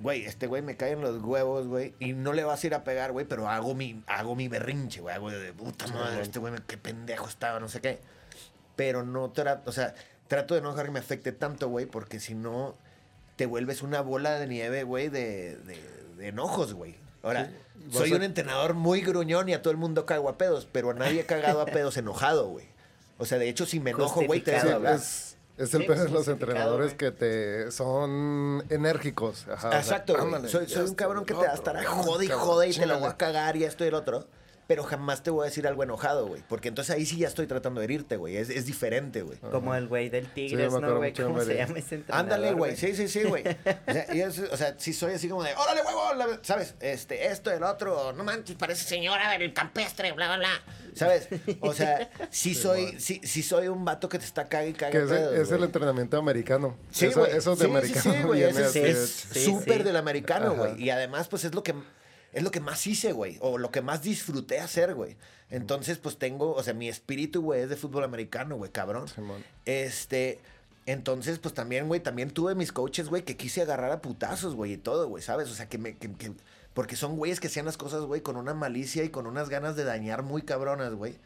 [0.00, 2.74] güey, este güey me cae en los huevos, güey, y no le vas a ir
[2.74, 6.38] a pegar, güey, pero hago mi, hago mi berrinche, güey, hago de puta madre, este
[6.38, 8.00] güey, qué pendejo estaba, no sé qué.
[8.76, 9.94] Pero no trato, o sea,
[10.28, 12.76] trato de no dejar que me afecte tanto, güey, porque si no,
[13.36, 15.80] te vuelves una bola de nieve, güey, de, de,
[16.18, 16.96] de enojos, güey.
[17.22, 17.50] Ahora,
[17.90, 20.68] Sí, soy a- un entrenador muy gruñón y a todo el mundo cago a pedos,
[20.70, 22.66] pero a nadie he cagado a pedos enojado, güey.
[23.18, 24.94] O sea, de hecho, si me enojo, güey, te dejo hablar.
[24.94, 29.46] es, es el Sí, pedo de los entrenadores que te son enérgicos.
[29.48, 31.84] Ajá, o sea, Exacto, ándale, soy, soy un cabrón que te va a estar a
[31.84, 33.00] jode y jode y te lo chíngale.
[33.00, 34.26] voy a cagar y esto y el otro.
[34.68, 36.42] Pero jamás te voy a decir algo enojado, güey.
[36.46, 38.36] Porque entonces ahí sí ya estoy tratando de herirte, güey.
[38.36, 39.38] Es, es diferente, güey.
[39.38, 41.12] Como el güey del Tigres, me ¿no, güey?
[41.12, 42.32] de ¿Cómo se llama ese entrenador?
[42.34, 42.76] Ándale, güey.
[42.76, 43.44] Sí, sí, sí, güey.
[43.88, 46.74] O sea, es- o sea, sí soy así como de, órale, huevo, ¿sabes?
[46.80, 50.62] Este, esto, el otro, no manches, parece señora del campestre, bla, bla, bla.
[50.94, 51.28] ¿Sabes?
[51.60, 54.92] O sea, sí soy, sí, sí soy un vato que te está caga y caga.
[54.92, 56.76] Que es, pedos, es el entrenamiento americano.
[56.90, 57.34] Sí, eso, güey.
[57.34, 58.38] eso de Sí, sí, americano sí, güey.
[58.40, 59.82] viene ese así es- de- es Sí, súper sí.
[59.84, 60.82] del americano, güey.
[60.82, 61.74] Y además, pues es lo que
[62.32, 63.38] es lo que más hice, güey.
[63.40, 65.16] O lo que más disfruté hacer, güey.
[65.50, 69.08] Entonces, pues tengo, o sea, mi espíritu, güey, es de fútbol americano, güey, cabrón.
[69.08, 69.42] Simón.
[69.64, 70.38] Este,
[70.86, 74.72] entonces, pues también, güey, también tuve mis coaches, güey, que quise agarrar a putazos, güey,
[74.72, 75.50] y todo, güey, ¿sabes?
[75.50, 76.32] O sea, que me, que, que-
[76.74, 79.74] porque son güeyes que hacían las cosas, güey, con una malicia y con unas ganas
[79.74, 81.16] de dañar muy cabronas, güey.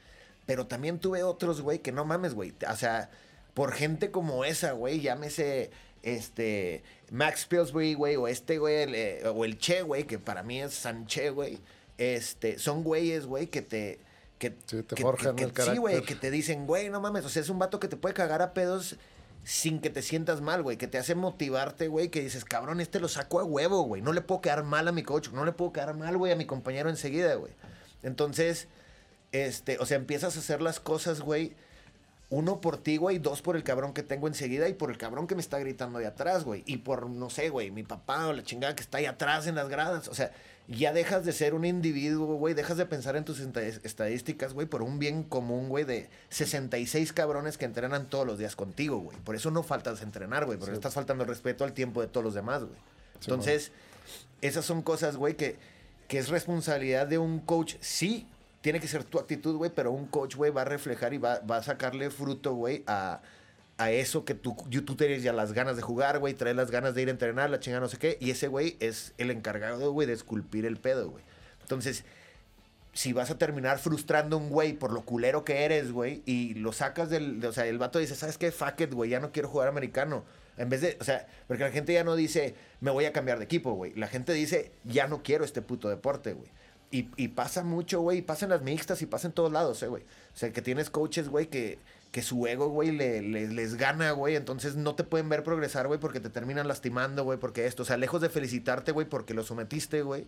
[0.47, 2.55] Pero también tuve otros, güey, que no mames, güey.
[2.71, 3.11] O sea,
[3.55, 5.71] por gente como esa, güey, llámese,
[6.03, 10.43] este, Max Pillsbury, güey, o este, güey, el, eh, o el Che, güey, que para
[10.43, 11.59] mí es Sanche, güey.
[11.99, 14.01] Este, son güeyes, güey, que te...
[14.39, 17.25] Que, Sí, te que- forjan que- el Sí, güey, que te dicen, güey, no mames,
[17.25, 18.97] o sea, es un vato que te puede cagar a pedos
[19.45, 22.99] sin que te sientas mal, güey, que te hace motivarte, güey, que dices, cabrón, este
[23.01, 25.53] lo saco a huevo, güey, no le puedo quedar mal a mi coach, no le
[25.53, 27.53] puedo quedar mal, güey, a mi compañero enseguida, güey.
[28.03, 28.67] Entonces,
[29.31, 31.55] este, o sea, empiezas a hacer las cosas, güey,
[32.33, 35.27] uno por ti, güey, dos por el cabrón que tengo enseguida y por el cabrón
[35.27, 36.63] que me está gritando de atrás, güey.
[36.65, 39.55] Y por, no sé, güey, mi papá o la chingada que está ahí atrás en
[39.55, 40.09] las gradas.
[40.09, 40.33] O sea,
[40.67, 44.67] ya dejas de ser un individuo, güey, dejas de pensar en tus esta- estadísticas, güey,
[44.67, 49.19] por un bien común, güey, de 66 cabrones que entrenan todos los días contigo, güey.
[49.19, 50.79] Por eso no faltas a entrenar, güey, porque Sí.
[50.79, 52.79] estás faltando el respeto al tiempo de todos los demás, güey.
[53.21, 53.73] Sí, Entonces,
[54.41, 55.57] esas son cosas, güey, que,
[56.09, 57.75] que es responsabilidad de un coach.
[57.81, 58.27] Sí,
[58.63, 61.35] tiene que ser tu actitud, güey, pero un coach, güey, va a reflejar y va,
[61.35, 63.21] a sacarle fruto, güey, a,
[63.91, 67.03] eso que tú, tú tienes ya las ganas de jugar, güey, traes las ganas de
[67.03, 68.17] ir a entrenar, la chingada, no sé qué.
[68.21, 71.25] Y ese güey es el encargado, güey, de esculpir el pedo, güey.
[71.63, 72.05] Entonces,
[72.93, 76.55] si vas a terminar frustrando a un güey por lo culero que eres, güey, y
[76.55, 78.53] lo sacas del, de- o sea, el vato dice, ¿sabes qué?
[78.53, 80.25] Fuck it, güey, ya no quiero jugar americano.
[80.57, 83.39] En vez de, o sea, porque la gente ya no dice, me voy a cambiar
[83.39, 83.95] de equipo, güey.
[83.95, 86.51] La gente dice, ya no quiero este puto deporte, güey.
[86.93, 89.83] Y, y pasa mucho, güey, y pasa en las mixtas y pasa en todos lados,
[89.83, 90.03] eh, güey.
[90.03, 91.79] O sea, que tienes coaches, güey, que,
[92.11, 94.37] que su ego, güey, le, le- les gana, güey.
[94.37, 97.83] Entonces no te pueden ver progresar, güey, porque te terminan lastimando, güey, porque esto.
[97.83, 100.27] O sea, lejos de felicitarte, güey, porque lo sometiste, güey,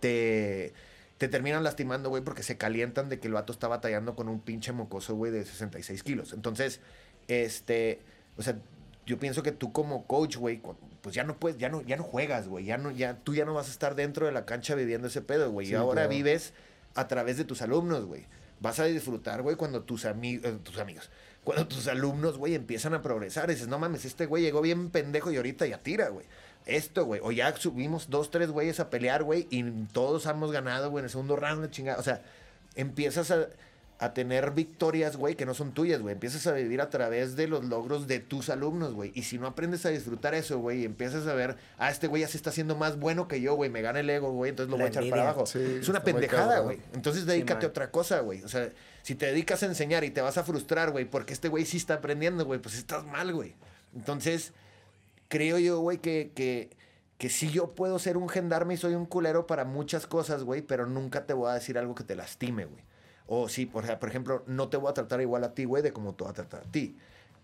[0.00, 0.74] te,
[1.16, 4.40] te terminan lastimando, güey, porque se calientan de que el vato está batallando con un
[4.40, 6.34] pinche mocoso, güey, de 66 kilos.
[6.34, 6.80] Entonces,
[7.28, 8.00] este,
[8.36, 8.58] o sea,
[9.06, 10.60] yo pienso que tú como coach, güey,
[11.04, 13.44] pues ya no puedes, ya no, ya no juegas, güey, ya no, ya, tú ya
[13.44, 15.68] no vas a estar dentro de la cancha viviendo ese pedo, güey.
[15.70, 16.08] y ahora claro.
[16.08, 16.54] vives
[16.94, 18.24] a través de tus alumnos, güey.
[18.60, 21.10] Vas a disfrutar, güey, cuando tus, ami- eh, tus amigos,
[21.44, 23.50] cuando tus alumnos, güey, empiezan a progresar.
[23.50, 26.24] Y dices, no mames, este güey llegó bien pendejo y ahorita ya tira, güey.
[26.64, 27.20] Esto, güey.
[27.22, 31.04] O ya subimos dos, tres güeyes a pelear, güey, y todos hemos ganado, güey, en
[31.04, 31.98] el segundo round, chingada.
[32.00, 32.22] O sea,
[32.76, 33.48] empiezas a,
[33.98, 36.14] a tener victorias, güey, que no son tuyas, güey.
[36.14, 39.12] Empiezas a vivir a través de los logros de tus alumnos, güey.
[39.14, 42.22] Y si no aprendes a disfrutar eso, güey, y empiezas a ver, ah, este güey
[42.22, 44.70] ya se está haciendo más bueno que yo, güey, me gana el ego, güey, entonces
[44.70, 45.16] lo La voy a echar envidia.
[45.16, 45.46] para abajo.
[45.46, 46.80] Sí, es una pendejada, güey.
[46.92, 48.42] Entonces dedícate a otra cosa, güey.
[48.42, 48.68] O sea,
[49.02, 51.76] si te dedicas a enseñar y te vas a frustrar, güey, porque este güey sí
[51.76, 53.54] está aprendiendo, güey, pues estás mal, güey.
[53.94, 54.52] Entonces,
[55.28, 56.70] creo yo, güey, que, que,
[57.16, 60.62] que sí yo puedo ser un gendarme y soy un culero para muchas cosas, güey,
[60.62, 62.82] pero nunca te voy a decir algo que te lastime, güey.
[63.26, 65.82] O sí, por, ej- por ejemplo, no te voy a tratar igual a ti, güey,
[65.82, 66.96] de como te voy a tratar a ti.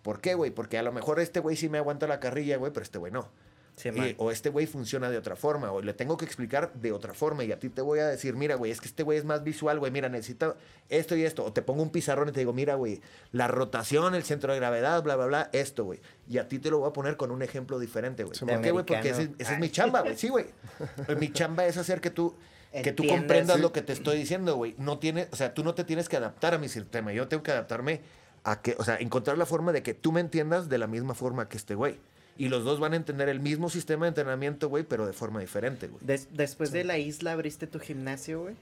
[0.02, 0.50] ¿Por qué, güey?
[0.50, 3.12] Porque a lo mejor este güey sí me aguanta la carrilla, güey, pero este güey
[3.12, 3.28] no.
[3.76, 4.14] Sí, Y- man.
[4.18, 7.44] o este güey funciona de otra forma, o le tengo que explicar de otra forma,
[7.44, 9.42] y a ti te voy a decir, mira, güey, es que este güey es más
[9.42, 10.54] visual, güey, mira, necesita
[10.90, 13.00] esto y esto, o te pongo un pizarrón y te digo, mira, güey,
[13.32, 16.68] la rotación, el centro de gravedad, bla, bla, bla, esto, güey, y a ti te
[16.70, 18.38] lo voy a poner con un ejemplo diferente, güey.
[18.38, 18.84] ¿Por qué, güey?
[18.84, 20.46] Porque ese, esa es mi chamba, güey, sí, güey.
[21.18, 22.34] Mi chamba es hacer que tú...
[22.72, 23.62] Que tú comprendas Sí.
[23.62, 24.74] lo que te estoy diciendo, güey.
[24.78, 27.12] No tiene, o sea, tú no te tienes que adaptar a mi sistema.
[27.12, 28.00] Yo tengo que adaptarme
[28.44, 31.14] a que, o sea, encontrar la forma de que tú me entiendas de la misma
[31.14, 31.96] forma que este güey.
[32.38, 35.40] Y los dos van a entender el mismo sistema de entrenamiento, güey, pero de forma
[35.40, 36.00] diferente, güey.
[36.04, 38.54] Des- después de la isla abriste tu gimnasio, güey.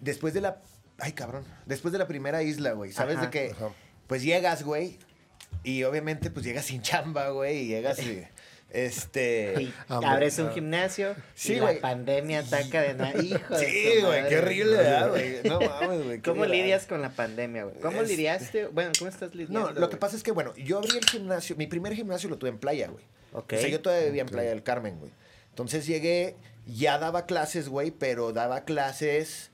[0.00, 0.58] Después de la.
[0.98, 1.44] Ay, cabrón.
[1.66, 2.92] Después de la primera isla, güey.
[2.92, 3.26] ¿Sabes Ajá.
[3.26, 3.70] de que Ajá.
[4.06, 4.98] Pues llegas, güey.
[5.62, 7.58] Y obviamente, pues llegas sin chamba, güey.
[7.62, 8.24] Y llegas y.
[8.70, 9.54] Este.
[9.60, 11.74] Y Ah, abres un gimnasio Sí, y güey.
[11.76, 13.20] la pandemia ataca de nada.
[13.22, 15.42] Hijo Sí, güey, qué horrible, ¿verdad, güey?
[15.44, 16.20] No mames, güey.
[16.20, 17.80] ¿Cómo lidias con la pandemia, güey?
[17.80, 18.66] ¿Cómo Es- lidiaste?
[18.68, 19.72] Bueno, ¿cómo estás lidiando?
[19.72, 22.38] No, lo que pasa es que, bueno, yo abrí el gimnasio, mi primer gimnasio lo
[22.38, 23.04] tuve en playa, güey.
[23.32, 23.54] Ok.
[23.54, 24.28] O sea, yo todavía vivía en.
[24.28, 25.12] Playa del Carmen, güey.
[25.50, 29.50] Entonces llegué, ya daba clases, güey, pero daba clases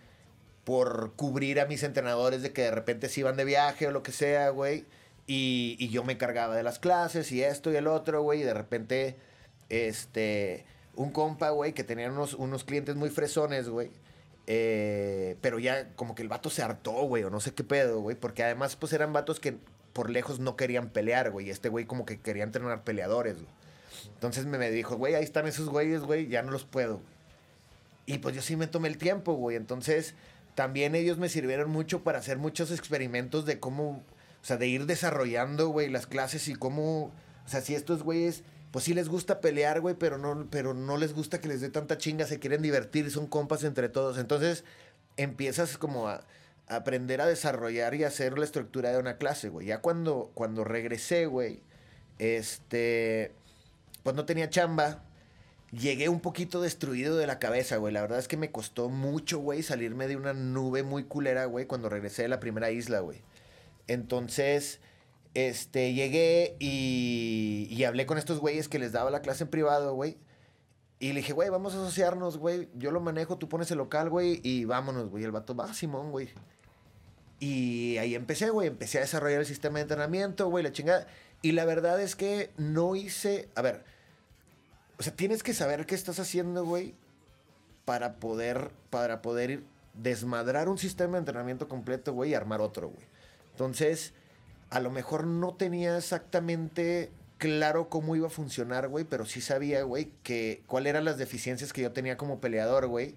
[0.64, 4.02] por cubrir a mis entrenadores de que de repente se iban de viaje o lo
[4.02, 4.84] que sea, güey.
[5.26, 8.40] Y, yo me cargaba de las clases y esto y el otro, güey.
[8.40, 9.16] Y de repente,
[9.68, 10.64] este,
[10.94, 13.90] un compa, güey, que tenía unos, unos clientes muy fresones, güey.
[14.46, 18.00] eh, pero ya como que el vato se hartó, güey, o no sé qué pedo,
[18.00, 18.16] güey.
[18.16, 19.56] Porque además, pues eran vatos que
[19.92, 21.48] por lejos no querían pelear, güey.
[21.48, 23.54] y Este güey como que quería entrenar peleadores, güey.
[24.14, 27.00] Entonces me, me dijo, güey, ahí están esos güeyes, güey, ya no los puedo.
[28.06, 29.56] Y pues yo sí me tomé el tiempo, güey.
[29.56, 30.14] Entonces
[30.54, 34.02] también ellos me sirvieron mucho para hacer muchos experimentos de cómo,
[34.46, 38.44] o sea, de ir desarrollando, güey, las clases y cómo, o sea, si estos güeyes,
[38.70, 41.68] pues sí les gusta pelear, güey, pero no, pero no les gusta que les dé
[41.68, 44.18] tanta chinga, se quieren divertir, son compas entre todos.
[44.18, 44.62] Entonces
[45.16, 46.24] empiezas como a,
[46.68, 49.66] aprender a desarrollar y hacer la estructura de una clase, güey.
[49.66, 51.64] Ya cuando, cuando regresé, güey,
[52.20, 53.32] este,
[54.04, 55.02] pues no tenía chamba,
[55.72, 57.92] llegué un poquito destruido de la cabeza, güey.
[57.92, 61.66] La verdad es que me costó mucho, güey, salirme de una nube muy culera, güey,
[61.66, 63.24] cuando regresé de la primera isla, güey.
[63.88, 64.80] Entonces,
[65.34, 70.16] este, llegué y, hablé con estos güeyes que les daba la clase en privado, güey.
[70.98, 72.70] Y le dije, güey, vamos a asociarnos, güey.
[72.74, 75.24] Yo lo manejo, tú pones el local, güey, y vámonos, güey.
[75.24, 76.30] El vato va, Simón, güey.
[77.38, 78.68] Y ahí empecé, güey.
[78.68, 81.06] Empecé a desarrollar el sistema de entrenamiento, güey, la chingada.
[81.42, 83.50] Y la verdad es que no hice.
[83.54, 83.84] A ver.
[84.98, 86.94] O sea, tienes que saber qué estás haciendo, güey.
[87.84, 88.70] Para poder.
[88.88, 93.06] Para poder desmadrar un sistema de entrenamiento completo, güey, y armar otro, güey.
[93.56, 94.12] Entonces,
[94.68, 99.82] a lo mejor no tenía exactamente claro cómo iba a funcionar, güey, pero sí sabía,
[99.82, 103.14] güey, que cuáles eran las deficiencias que yo tenía como peleador, güey,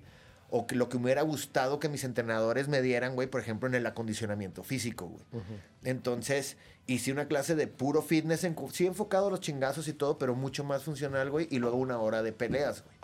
[0.49, 3.67] o que lo que me hubiera gustado que mis entrenadores me dieran, güey, por ejemplo,
[3.67, 5.43] en el acondicionamiento físico, güey.
[5.83, 6.55] Entonces,
[6.87, 10.35] hice una clase de puro fitness, en, sí enfocado a los chingazos y todo, pero
[10.35, 12.95] mucho más funcional, güey, y luego una hora de peleas, güey.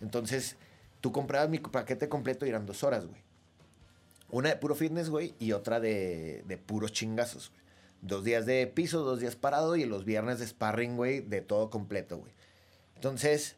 [0.00, 0.56] Entonces,
[1.00, 3.29] tú comprabas mi paquete completo y eran dos horas, güey.
[4.30, 7.60] Una de puro fitness, güey, y otra de, de puros chingazos, güey.
[8.02, 11.68] Dos días de piso, dos días parado y los viernes de sparring, güey, de todo
[11.68, 12.32] completo, güey.
[12.94, 13.56] Entonces,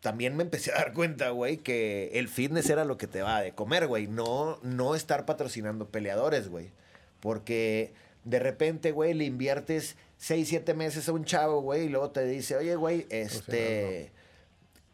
[0.00, 3.40] también me empecé a dar cuenta, güey, que el fitness era lo que te va
[3.40, 4.06] de comer, güey.
[4.06, 6.72] No, no estar patrocinando peleadores, güey.
[7.20, 7.92] Porque
[8.24, 12.24] de repente, güey, le inviertes 6, 7 meses a un chavo, güey, y luego te
[12.26, 14.12] dice, oye, güey, este...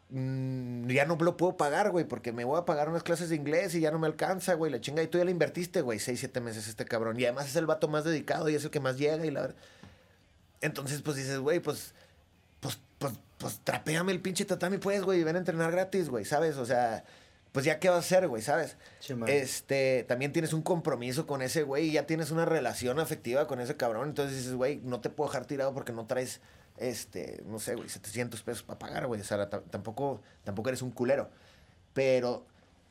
[0.09, 3.35] mm, ya no lo puedo pagar, güey, porque me voy a pagar unas clases de
[3.35, 5.03] inglés y ya no me alcanza, güey, la chinga.
[5.03, 7.19] Y tú ya le invertiste, güey, 6, 7 meses este cabrón.
[7.19, 9.41] Y además es el vato más dedicado y es el que más llega y la
[9.41, 9.55] verdad.
[10.61, 11.93] Entonces, pues dices, güey, pues,
[12.59, 16.25] pues, pues, pues, trapéame el pinche tatami, pues, güey, y ven a entrenar gratis, güey,
[16.25, 16.57] ¿sabes?
[16.57, 17.03] O sea,
[17.55, 18.75] pues ya qué vas a hacer, güey, ¿sabes?
[19.27, 23.61] Este, también tienes un compromiso con ese güey y ya tienes una relación afectiva con
[23.61, 24.09] ese cabrón.
[24.09, 26.41] Entonces dices, güey, no te puedo dejar tirado porque no traes,
[26.77, 29.21] este, no sé, güey, 700 pesos para pagar, güey.
[29.21, 31.29] O sea, ta- tampoco, tampoco eres un culero.
[31.93, 32.45] Pero,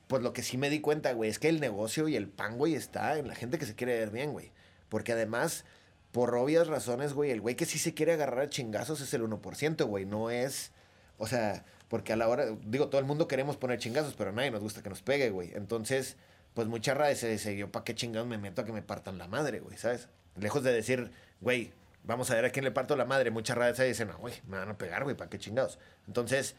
[0.08, 2.56] pues lo que sí me di cuenta, güey, es que el negocio y el pan,
[2.58, 4.50] güey, está en la gente que se quiere ver bien, güey.
[4.88, 5.64] Porque además,
[6.12, 9.22] por obvias razones, güey, el güey que sí se quiere agarrar a chingazos es el
[9.22, 10.06] 1%, güey.
[10.06, 10.70] No es,
[11.18, 14.32] o sea, porque a la hora, digo, todo el mundo queremos poner chingazos, pero a
[14.32, 15.52] nadie nos gusta que nos pegue, güey.
[15.54, 16.16] Entonces,
[16.54, 19.18] pues mucha raza se dice, yo para qué chingados me meto a que me partan
[19.18, 20.08] la madre, güey, ¿sabes?
[20.36, 21.10] Lejos de decir,
[21.40, 21.72] güey,
[22.04, 24.58] vamos a ver a quién le parto la madre, mucha raza dice, no, güey, me
[24.58, 25.78] van a pegar, güey, para qué chingados.
[26.06, 26.54] Entonces,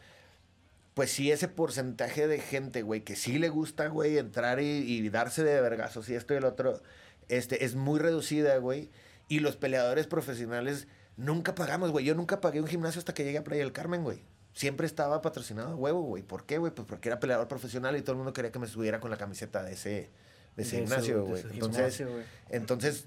[0.94, 5.08] pues sí, ese porcentaje de gente, güey, que sí le gusta, güey, entrar y, y
[5.08, 6.82] darse de vergazos y esto y el otro,
[7.28, 8.90] este, es muy reducida, güey.
[9.28, 10.86] Y los peleadores profesionales
[11.16, 12.04] nunca pagamos, güey.
[12.04, 14.22] Yo nunca pagué un gimnasio hasta que llegué a Playa del Carmen, güey.
[14.54, 16.22] siempre estaba patrocinado a huevo, güey.
[16.22, 16.72] ¿Por qué, güey?
[16.72, 19.18] Pues porque era peleador profesional y todo el mundo quería que me subiera con la
[19.18, 20.10] camiseta de ese,
[20.56, 21.42] de ese De gimnasio, güey.
[21.42, 22.24] Entonces, gimnasio, güey.
[22.50, 23.04] entonces,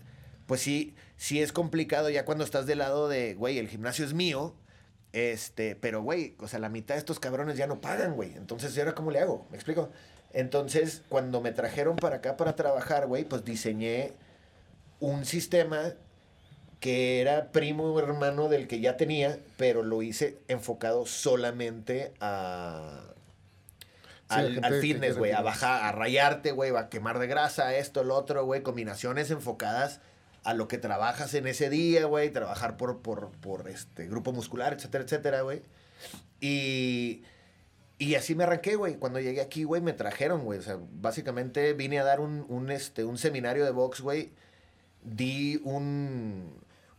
[0.50, 4.16] pues sí, sí es complicado ya cuando estás del lado de, güey, el gimnasio es
[4.16, 4.56] mío.
[5.14, 8.34] Este, pero, güey, o sea, la mitad de estos cabrones ya no pagan, güey.
[8.36, 9.46] Entonces, ¿y ahora cómo le hago?
[9.52, 9.92] ¿Me explico?
[10.34, 14.14] Entonces, cuando me trajeron para acá para trabajar, güey, pues diseñé
[15.00, 15.94] un sistema
[16.80, 23.04] que era primo o hermano del que ya tenía, pero lo hice enfocado solamente a...
[24.30, 27.28] Sí, al, gente al que fitness, güey, a bajar, a rayarte, güey, a quemar de
[27.28, 30.02] grasa, esto, lo otro, güey, combinaciones enfocadas
[30.44, 34.74] a lo que trabajas en ese día, güey, trabajar por, por, por este grupo muscular,
[34.74, 35.62] etcétera, etcétera, güey.
[36.42, 37.24] Y,
[37.98, 38.96] y así me arranqué, güey.
[38.96, 40.60] Cuando llegué aquí, güey, me trajeron, güey.
[40.60, 44.32] O sea, básicamente vine a dar un, un, este, un seminario de box, güey.
[45.04, 46.54] Di un,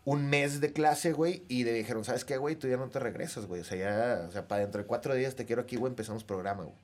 [0.05, 1.45] un mes de clase, güey.
[1.49, 2.57] Y le dijeron, ¿sabes qué, güey?
[2.57, 3.63] Tú ya no te regresas, güey.
[3.63, 5.91] O sea, ya, o sea, para dentro de cuatro días te quiero aquí, güey.
[5.91, 6.77] Empezamos programa, güey.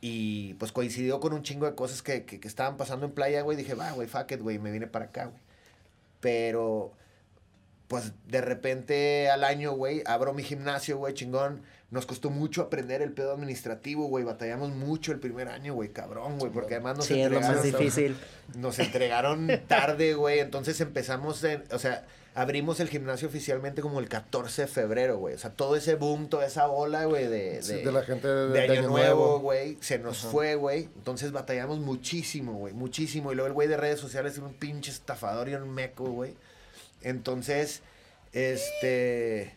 [0.00, 3.42] Y pues coincidió con un chingo de cosas que, que, que estaban pasando en playa,
[3.42, 3.56] güey.
[3.56, 4.58] Dije, va, güey, fuck it, güey.
[4.58, 5.45] Me vine para acá, güey.
[6.20, 6.92] Pero,
[7.88, 11.62] pues de repente al año, güey, abro mi gimnasio, güey, chingón.
[11.90, 14.24] Nos costó mucho aprender el pedo administrativo, güey.
[14.24, 16.50] Batallamos mucho el primer año, güey, cabrón, güey.
[16.50, 18.16] Porque además nos Sí, es lo más entregaron- difícil.
[18.56, 20.40] nos entregaron tarde, güey.
[20.40, 22.04] Entonces empezamos, en- o sea,
[22.36, 25.34] abrimos el gimnasio oficialmente como el 14 de febrero, güey.
[25.34, 28.48] O sea, todo ese boom, toda esa ola, güey, de, Sí, de, la gente de,
[28.48, 29.40] de Año, Nuevo, Nuevo.
[29.40, 29.78] güey.
[29.80, 30.30] Se nos Ajá.
[30.32, 30.90] fue, güey.
[30.96, 32.74] Entonces batallamos muchísimo, güey.
[32.74, 33.32] Muchísimo.
[33.32, 36.34] Y luego el güey de redes sociales era un pinche estafador y un meco, güey.
[37.00, 37.80] Entonces,
[38.32, 39.54] este.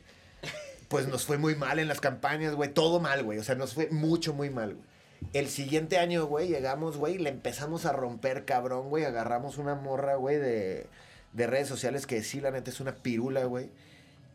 [0.87, 2.73] Pues nos fue muy mal en las campañas, güey.
[2.73, 3.39] Todo mal, güey.
[3.39, 4.89] O sea, nos fue mucho, muy mal, güey.
[5.33, 9.03] El siguiente año, güey, llegamos, güey, y le empezamos a romper, cabrón, güey.
[9.03, 10.87] Agarramos una morra, güey, de,
[11.33, 13.69] de redes sociales que sí, la neta, es una pirula, güey.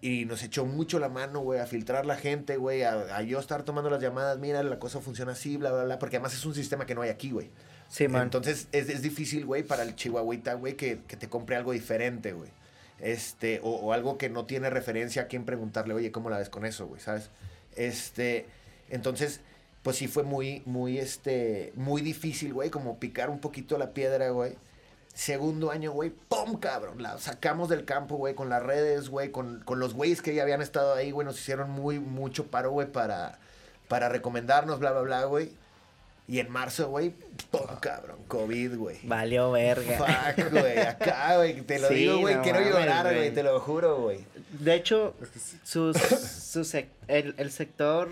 [0.01, 3.41] Y nos echó mucho la mano, güey, a filtrar la gente, güey, a, a yo
[3.41, 6.45] estar tomando las llamadas, mira, la cosa funciona así, bla, bla, bla, porque además es
[6.45, 7.51] un sistema que no hay aquí, güey.
[7.89, 8.23] Sí, man.
[8.23, 12.33] Entonces es, es difícil, güey, para el chihuahuita, güey, que, que te compre algo diferente,
[12.33, 12.51] güey.
[13.01, 16.51] Este, o, o algo que no tiene referencia a quién preguntarle, oye, ¿cómo la ves
[16.51, 17.01] con eso, güey?
[17.01, 17.31] ¿Sabes?
[17.77, 18.47] Este,
[18.91, 19.41] entonces,
[19.83, 24.31] pues sí fue muy, muy, este, muy difícil, güey, como picar un poquito la piedra,
[24.31, 24.55] güey.
[25.15, 27.01] Segundo año, güey, ¡pum, cabrón!
[27.01, 30.43] La sacamos del campo, güey, con las redes, güey, con, con los güeyes que ya
[30.43, 33.39] habían estado ahí, güey, nos hicieron muy, mucho paro, güey, para,
[33.89, 35.53] para recomendarnos, bla, bla, bla, güey.
[36.27, 37.11] Y en marzo, güey,
[37.51, 38.17] ¡pum, cabrón!
[38.27, 38.99] COVID, güey.
[39.05, 39.99] Valió verga.
[39.99, 43.31] Fuck, güey, acá, güey, te lo Sí, digo, güey, no quiero mames, llorar, güey.
[43.33, 44.25] te lo juro, güey.
[44.59, 45.15] De hecho,
[45.63, 46.75] sus,
[47.07, 48.09] el, el sector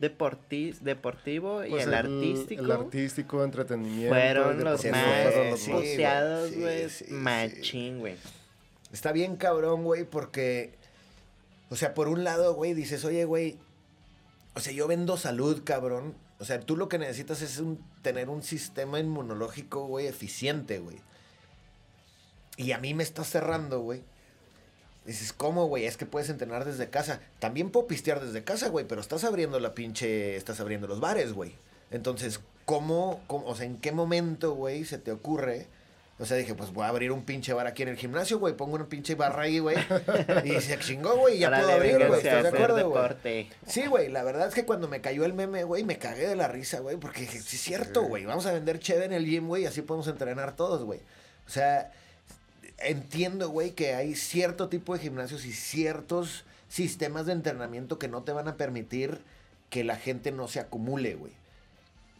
[0.00, 4.08] deporti- deportivo y Pues el, artístico El artístico, entretenimiento.
[4.14, 6.88] fueron los más sí, güey, poseados, sí, güey.
[6.88, 7.12] sí, sí.
[7.12, 8.16] machín, güey.
[8.92, 10.74] Está bien cabrón, güey, porque,
[11.68, 13.56] o sea, por un lado, güey, dices, oye, güey,
[14.54, 16.14] o sea, yo vendo salud, cabrón.
[16.40, 20.96] O sea, tú lo que necesitas es un, tener un sistema inmunológico, güey, eficiente, güey.
[22.56, 24.02] Y a mí me está cerrando, güey.
[25.04, 25.86] Dices, ¿cómo, güey?
[25.86, 27.20] Es que puedes entrenar desde casa.
[27.38, 30.36] También puedo pistear desde casa, güey, pero estás abriendo la pinche.
[30.36, 31.54] Estás abriendo los bares, güey.
[31.90, 35.66] Entonces, ¿cómo, cómo- O sea, ¿en qué momento, güey, se te ocurre?
[36.18, 38.54] O sea, dije, pues voy a abrir un pinche bar aquí en el gimnasio, güey.
[38.54, 39.78] Pongo una pinche barra ahí, güey.
[40.44, 41.38] Y se chingó, güey.
[41.38, 42.20] Ya puedo abrir, güey.
[42.20, 43.02] ¿Estás de acuerdo, güey?
[43.66, 46.36] Sí, güey, la verdad es que cuando me cayó el meme, güey, me cagué de
[46.36, 49.24] la risa, güey, porque dije, sí es cierto, güey, vamos a vender cheve en el
[49.24, 51.00] gym, güey, y así podemos entrenar todos, güey.
[51.46, 51.90] O sea,
[52.80, 58.22] entiendo, güey, que hay cierto tipo de gimnasios y ciertos sistemas de entrenamiento que no
[58.22, 59.20] te van a permitir
[59.70, 61.32] que la gente no se acumule, güey.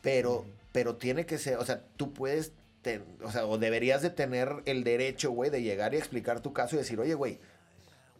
[0.02, 2.52] Pero, pero tiene que ser, o sea, tú puedes,
[2.82, 6.52] ten- o sea, o deberías de tener el derecho, güey, de llegar y explicar tu
[6.52, 7.38] caso y decir, oye, güey,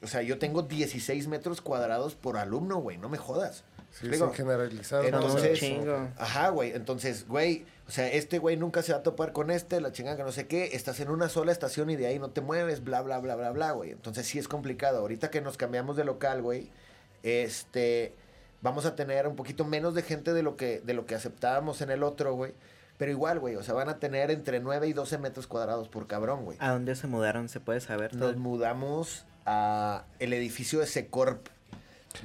[0.03, 3.65] o sea, yo tengo 16 metros cuadrados por alumno, güey, no me jodas.
[3.91, 6.09] Sí, Digo, un Entonces- chingo.
[6.17, 6.73] Ajá, güey.
[6.73, 10.17] Entonces, güey, o sea, este güey nunca se va a topar con este, la chingada
[10.17, 10.71] que no sé qué.
[10.75, 13.51] Estás en una sola estación y de ahí no te mueves, bla, bla, bla, bla,
[13.51, 13.91] bla, güey.
[13.91, 14.99] Entonces sí es complicado.
[14.99, 16.71] Ahorita que nos cambiamos de local, güey,
[17.23, 18.15] este,
[18.63, 21.81] vamos a tener un poquito menos de gente de lo que, de lo que aceptábamos
[21.83, 22.53] en el otro, güey.
[22.97, 26.07] Pero igual, güey, o sea, van a tener entre 9 y 12 metros cuadrados por
[26.07, 26.59] cabrón, güey.
[26.61, 27.49] ¿A dónde se mudaron?
[27.49, 28.15] ¿Se puede saber?
[28.15, 28.41] Nos todo?
[28.41, 31.49] mudamos a el edificio de Secorp.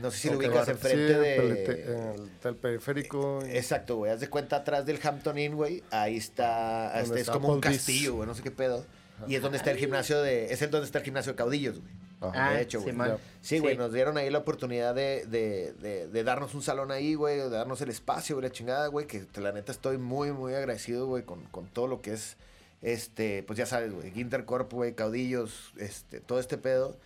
[0.01, 1.93] No sé si lo ubicas sí, enfrente pelete- de...
[1.93, 3.39] en el- del periférico.
[3.45, 4.11] y- Exacto, güey.
[4.11, 5.83] Haz de cuenta atrás del Hampton Inn, güey.
[5.91, 6.99] Ahí está.
[6.99, 8.27] Este, es como un castillo, güey.
[8.27, 8.86] No sé qué pedo.
[9.27, 10.51] Y es donde está el gimnasio de.
[10.51, 11.93] Es el donde está el gimnasio de caudillos, güey.
[12.21, 12.47] Ajá.
[12.49, 12.95] Ah, de hecho, güey.
[13.41, 13.77] Sí, güey, Sí.
[13.77, 17.49] nos dieron ahí la oportunidad de, de, de, de darnos un salón ahí, güey, de
[17.49, 21.23] darnos el espacio, güey, la chingada, güey, que la neta estoy muy, muy agradecido, güey,
[21.23, 22.38] con, con todo lo que es,
[22.81, 26.97] este, pues ya sabes, güey, Gintercorp, güey, caudillos, este, todo este pedo,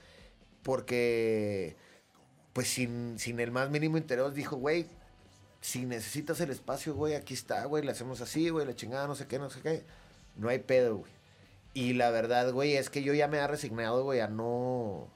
[0.63, 1.75] porque,
[2.59, 4.85] pues sin, sin el más mínimo interés, dijo, güey,
[5.61, 9.15] si necesitas el espacio, güey, aquí está, güey, le hacemos así, güey, la chingada, no
[9.15, 9.85] sé qué, no sé qué.
[10.35, 11.11] No hay pedo, güey.
[11.73, 15.07] Y la verdad, güey, es que yo ya me he resignado, güey, a no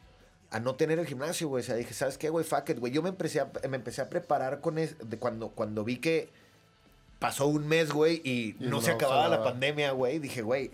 [0.52, 1.64] a no tener el gimnasio, güey.
[1.64, 2.46] O sea, dije, ¿sabes qué, güey?
[2.46, 2.94] Fuck it, güey.
[2.94, 6.30] Yo me empecé a, me empecé a preparar con es, de cuando, cuando vi que
[7.20, 10.20] pasó un mes, güey, y, Y no, no se acababa la pandemia, güey.
[10.20, 10.72] Dije, güey,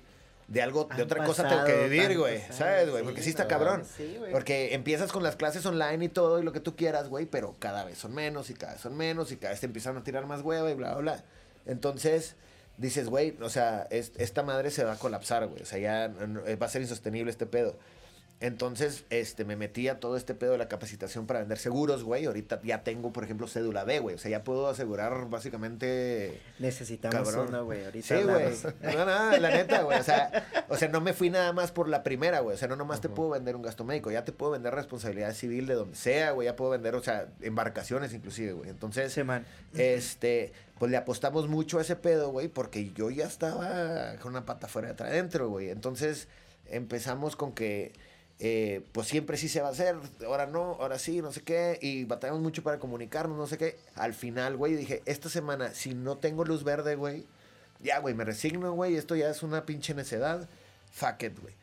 [0.50, 2.42] de algo, de Han otra cosa tengo que vivir, güey.
[2.52, 3.02] ¿Sabes, güey?
[3.02, 3.84] sí, Porque sí está cabrón.
[3.98, 4.32] sí, güey.
[4.32, 7.56] Porque empiezas con las clases online y todo y lo que tú quieras, güey, pero
[7.60, 10.04] cada vez son menos y cada vez son menos y cada vez te empiezan a
[10.04, 11.24] tirar más hueva y bla, bla, bla.
[11.66, 12.36] Entonces,
[12.78, 15.62] dices, güey, o sea, es- esta madre se va a colapsar, güey.
[15.62, 17.78] O sea, ya no- va a ser insostenible este pedo.
[18.42, 22.26] Entonces, este, me metí a todo este pedo de la capacitación para vender seguros, güey.
[22.26, 24.16] Ahorita ya tengo, por ejemplo, cédula B, güey.
[24.16, 26.40] O sea, ya puedo asegurar básicamente...
[26.58, 27.50] Necesitamos Cabrón.
[27.50, 27.84] uno, güey.
[27.84, 28.56] Ahorita Sí, güey.
[28.96, 30.00] No, no, la neta, güey.
[30.00, 32.56] O sea, o sea, no me fui nada más por la primera, güey.
[32.56, 34.10] O sea, no nomás te puedo vender un gasto médico.
[34.10, 36.46] Ya te puedo vender responsabilidad civil de donde sea, güey.
[36.46, 38.70] Ya puedo vender, o sea, embarcaciones inclusive, güey.
[38.70, 39.46] Entonces, Sí, man.
[39.74, 44.46] este, pues le apostamos mucho a ese pedo, güey, porque yo ya estaba con una
[44.46, 45.70] pata fuera de adentro, güey.
[45.72, 46.30] Entonces
[46.68, 47.92] empezamos con que,
[48.40, 51.78] eh, pues siempre sí se va a hacer, ahora no, ahora sí, no sé qué,
[51.82, 53.78] y batallamos mucho para comunicarnos, no sé qué.
[53.96, 57.26] Al final, güey, dije, esta semana, si no tengo luz verde, güey,
[57.82, 60.48] ya, güey, me resigno, güey, esto ya es una pinche necedad.
[60.92, 61.54] Fuck it, güey.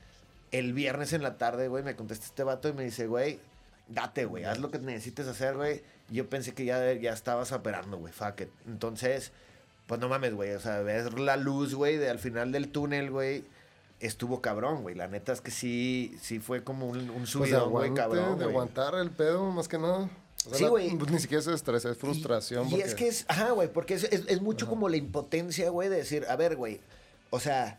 [0.50, 3.40] El viernes en la tarde, güey, me contesta este vato y me dice, güey,
[3.88, 5.82] date, güey, haz lo que necesites hacer, güey.
[6.10, 8.50] Yo pensé que ya, ya estabas operando, güey, fuck it.
[8.66, 9.32] Entonces,
[9.86, 13.10] pues no mames, güey, o sea, ver la luz, güey, de al final del túnel,
[13.10, 13.44] güey,
[14.00, 14.94] estuvo cabrón, güey.
[14.94, 18.94] La neta es que sí, sí fue como un, un Pues aguante, cabrón, de aguantar
[18.96, 20.08] el pedo, más que nada.
[20.46, 20.96] O sea, Sí, güey.
[20.96, 22.64] pues, ni siquiera es estrés, es frustración.
[22.64, 24.96] Y, y porque- es que es, ajá, güey, porque es, es- es mucho como la
[24.96, 26.80] impotencia, güey, de decir, a ver, güey,
[27.30, 27.78] o sea,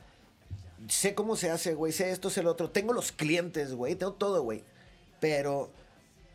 [0.89, 4.13] sé cómo se hace, güey, sé esto, sé lo otro, tengo los clientes, güey, tengo
[4.13, 4.63] todo, güey,
[5.22, 5.72] pero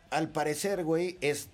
[0.09, 1.49] al parecer, güey, es,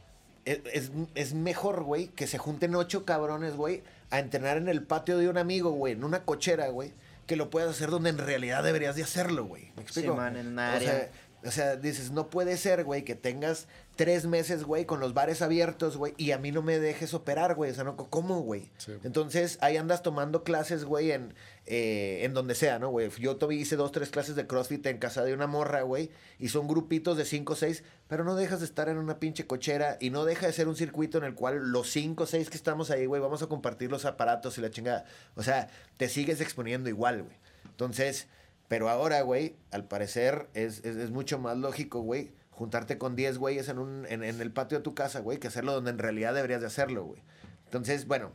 [0.45, 4.83] es, es- es mejor, güey, que se junten ocho cabrones, güey, a entrenar en el
[4.83, 6.93] patio de un amigo, güey, en una cochera, güey,
[7.29, 9.71] que lo puedas hacer donde en realidad deberías de hacerlo, güey.
[9.75, 10.15] ¿Me explico?
[10.15, 11.11] man, en un O sea,
[11.45, 15.43] o sea, dices, no puede ser, güey, que tengas tres meses, güey, con los bares
[15.43, 17.69] abiertos, güey, y a mí no me dejes operar, güey.
[17.69, 18.71] O sea, no, ¿cómo, güey?
[18.77, 18.93] Sí.
[19.03, 21.35] Entonces, ahí andas tomando clases, güey, en,
[21.71, 23.09] eh, en donde sea, ¿no, güey?
[23.19, 26.09] Yo to- hice dos, tres clases de CrossFit en casa de una morra, güey,
[26.39, 29.45] y son grupitos de cinco o seis, pero no dejas de estar en una pinche
[29.45, 32.49] cochera y no deja de ser un circuito en el cual los cinco o seis
[32.49, 35.05] que estamos ahí, güey, vamos a compartir los aparatos y la chingada.
[35.35, 37.37] O sea, te sigues exponiendo igual, güey.
[37.65, 38.27] Entonces,
[38.67, 43.37] pero ahora, güey, al parecer es, es, es mucho más lógico, güey, juntarte con 10
[43.37, 45.99] güeyes en, un, en, en el patio de tu casa, güey, que hacerlo donde en
[45.99, 47.21] realidad deberías de hacerlo, güey.
[47.65, 48.31] Entonces, bueno,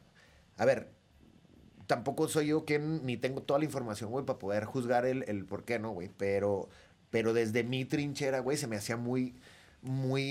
[0.56, 0.88] a ver,
[1.86, 5.44] tampoco soy yo quien ni tengo toda la información, güey, para poder juzgar el, el
[5.44, 6.10] por qué, ¿no, güey?
[6.16, 6.68] Pero,
[7.10, 9.34] pero desde mi trinchera, güey, se me hacía muy,
[9.82, 10.22] muy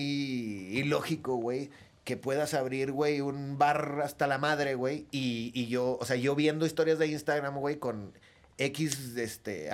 [0.71, 1.69] ilógico, güey,
[2.03, 6.15] que puedas abrir, güey, un bar hasta la madre, güey, y, y yo, o sea,
[6.15, 8.13] yo viendo historias de Instagram, güey, con
[8.57, 9.71] X, este,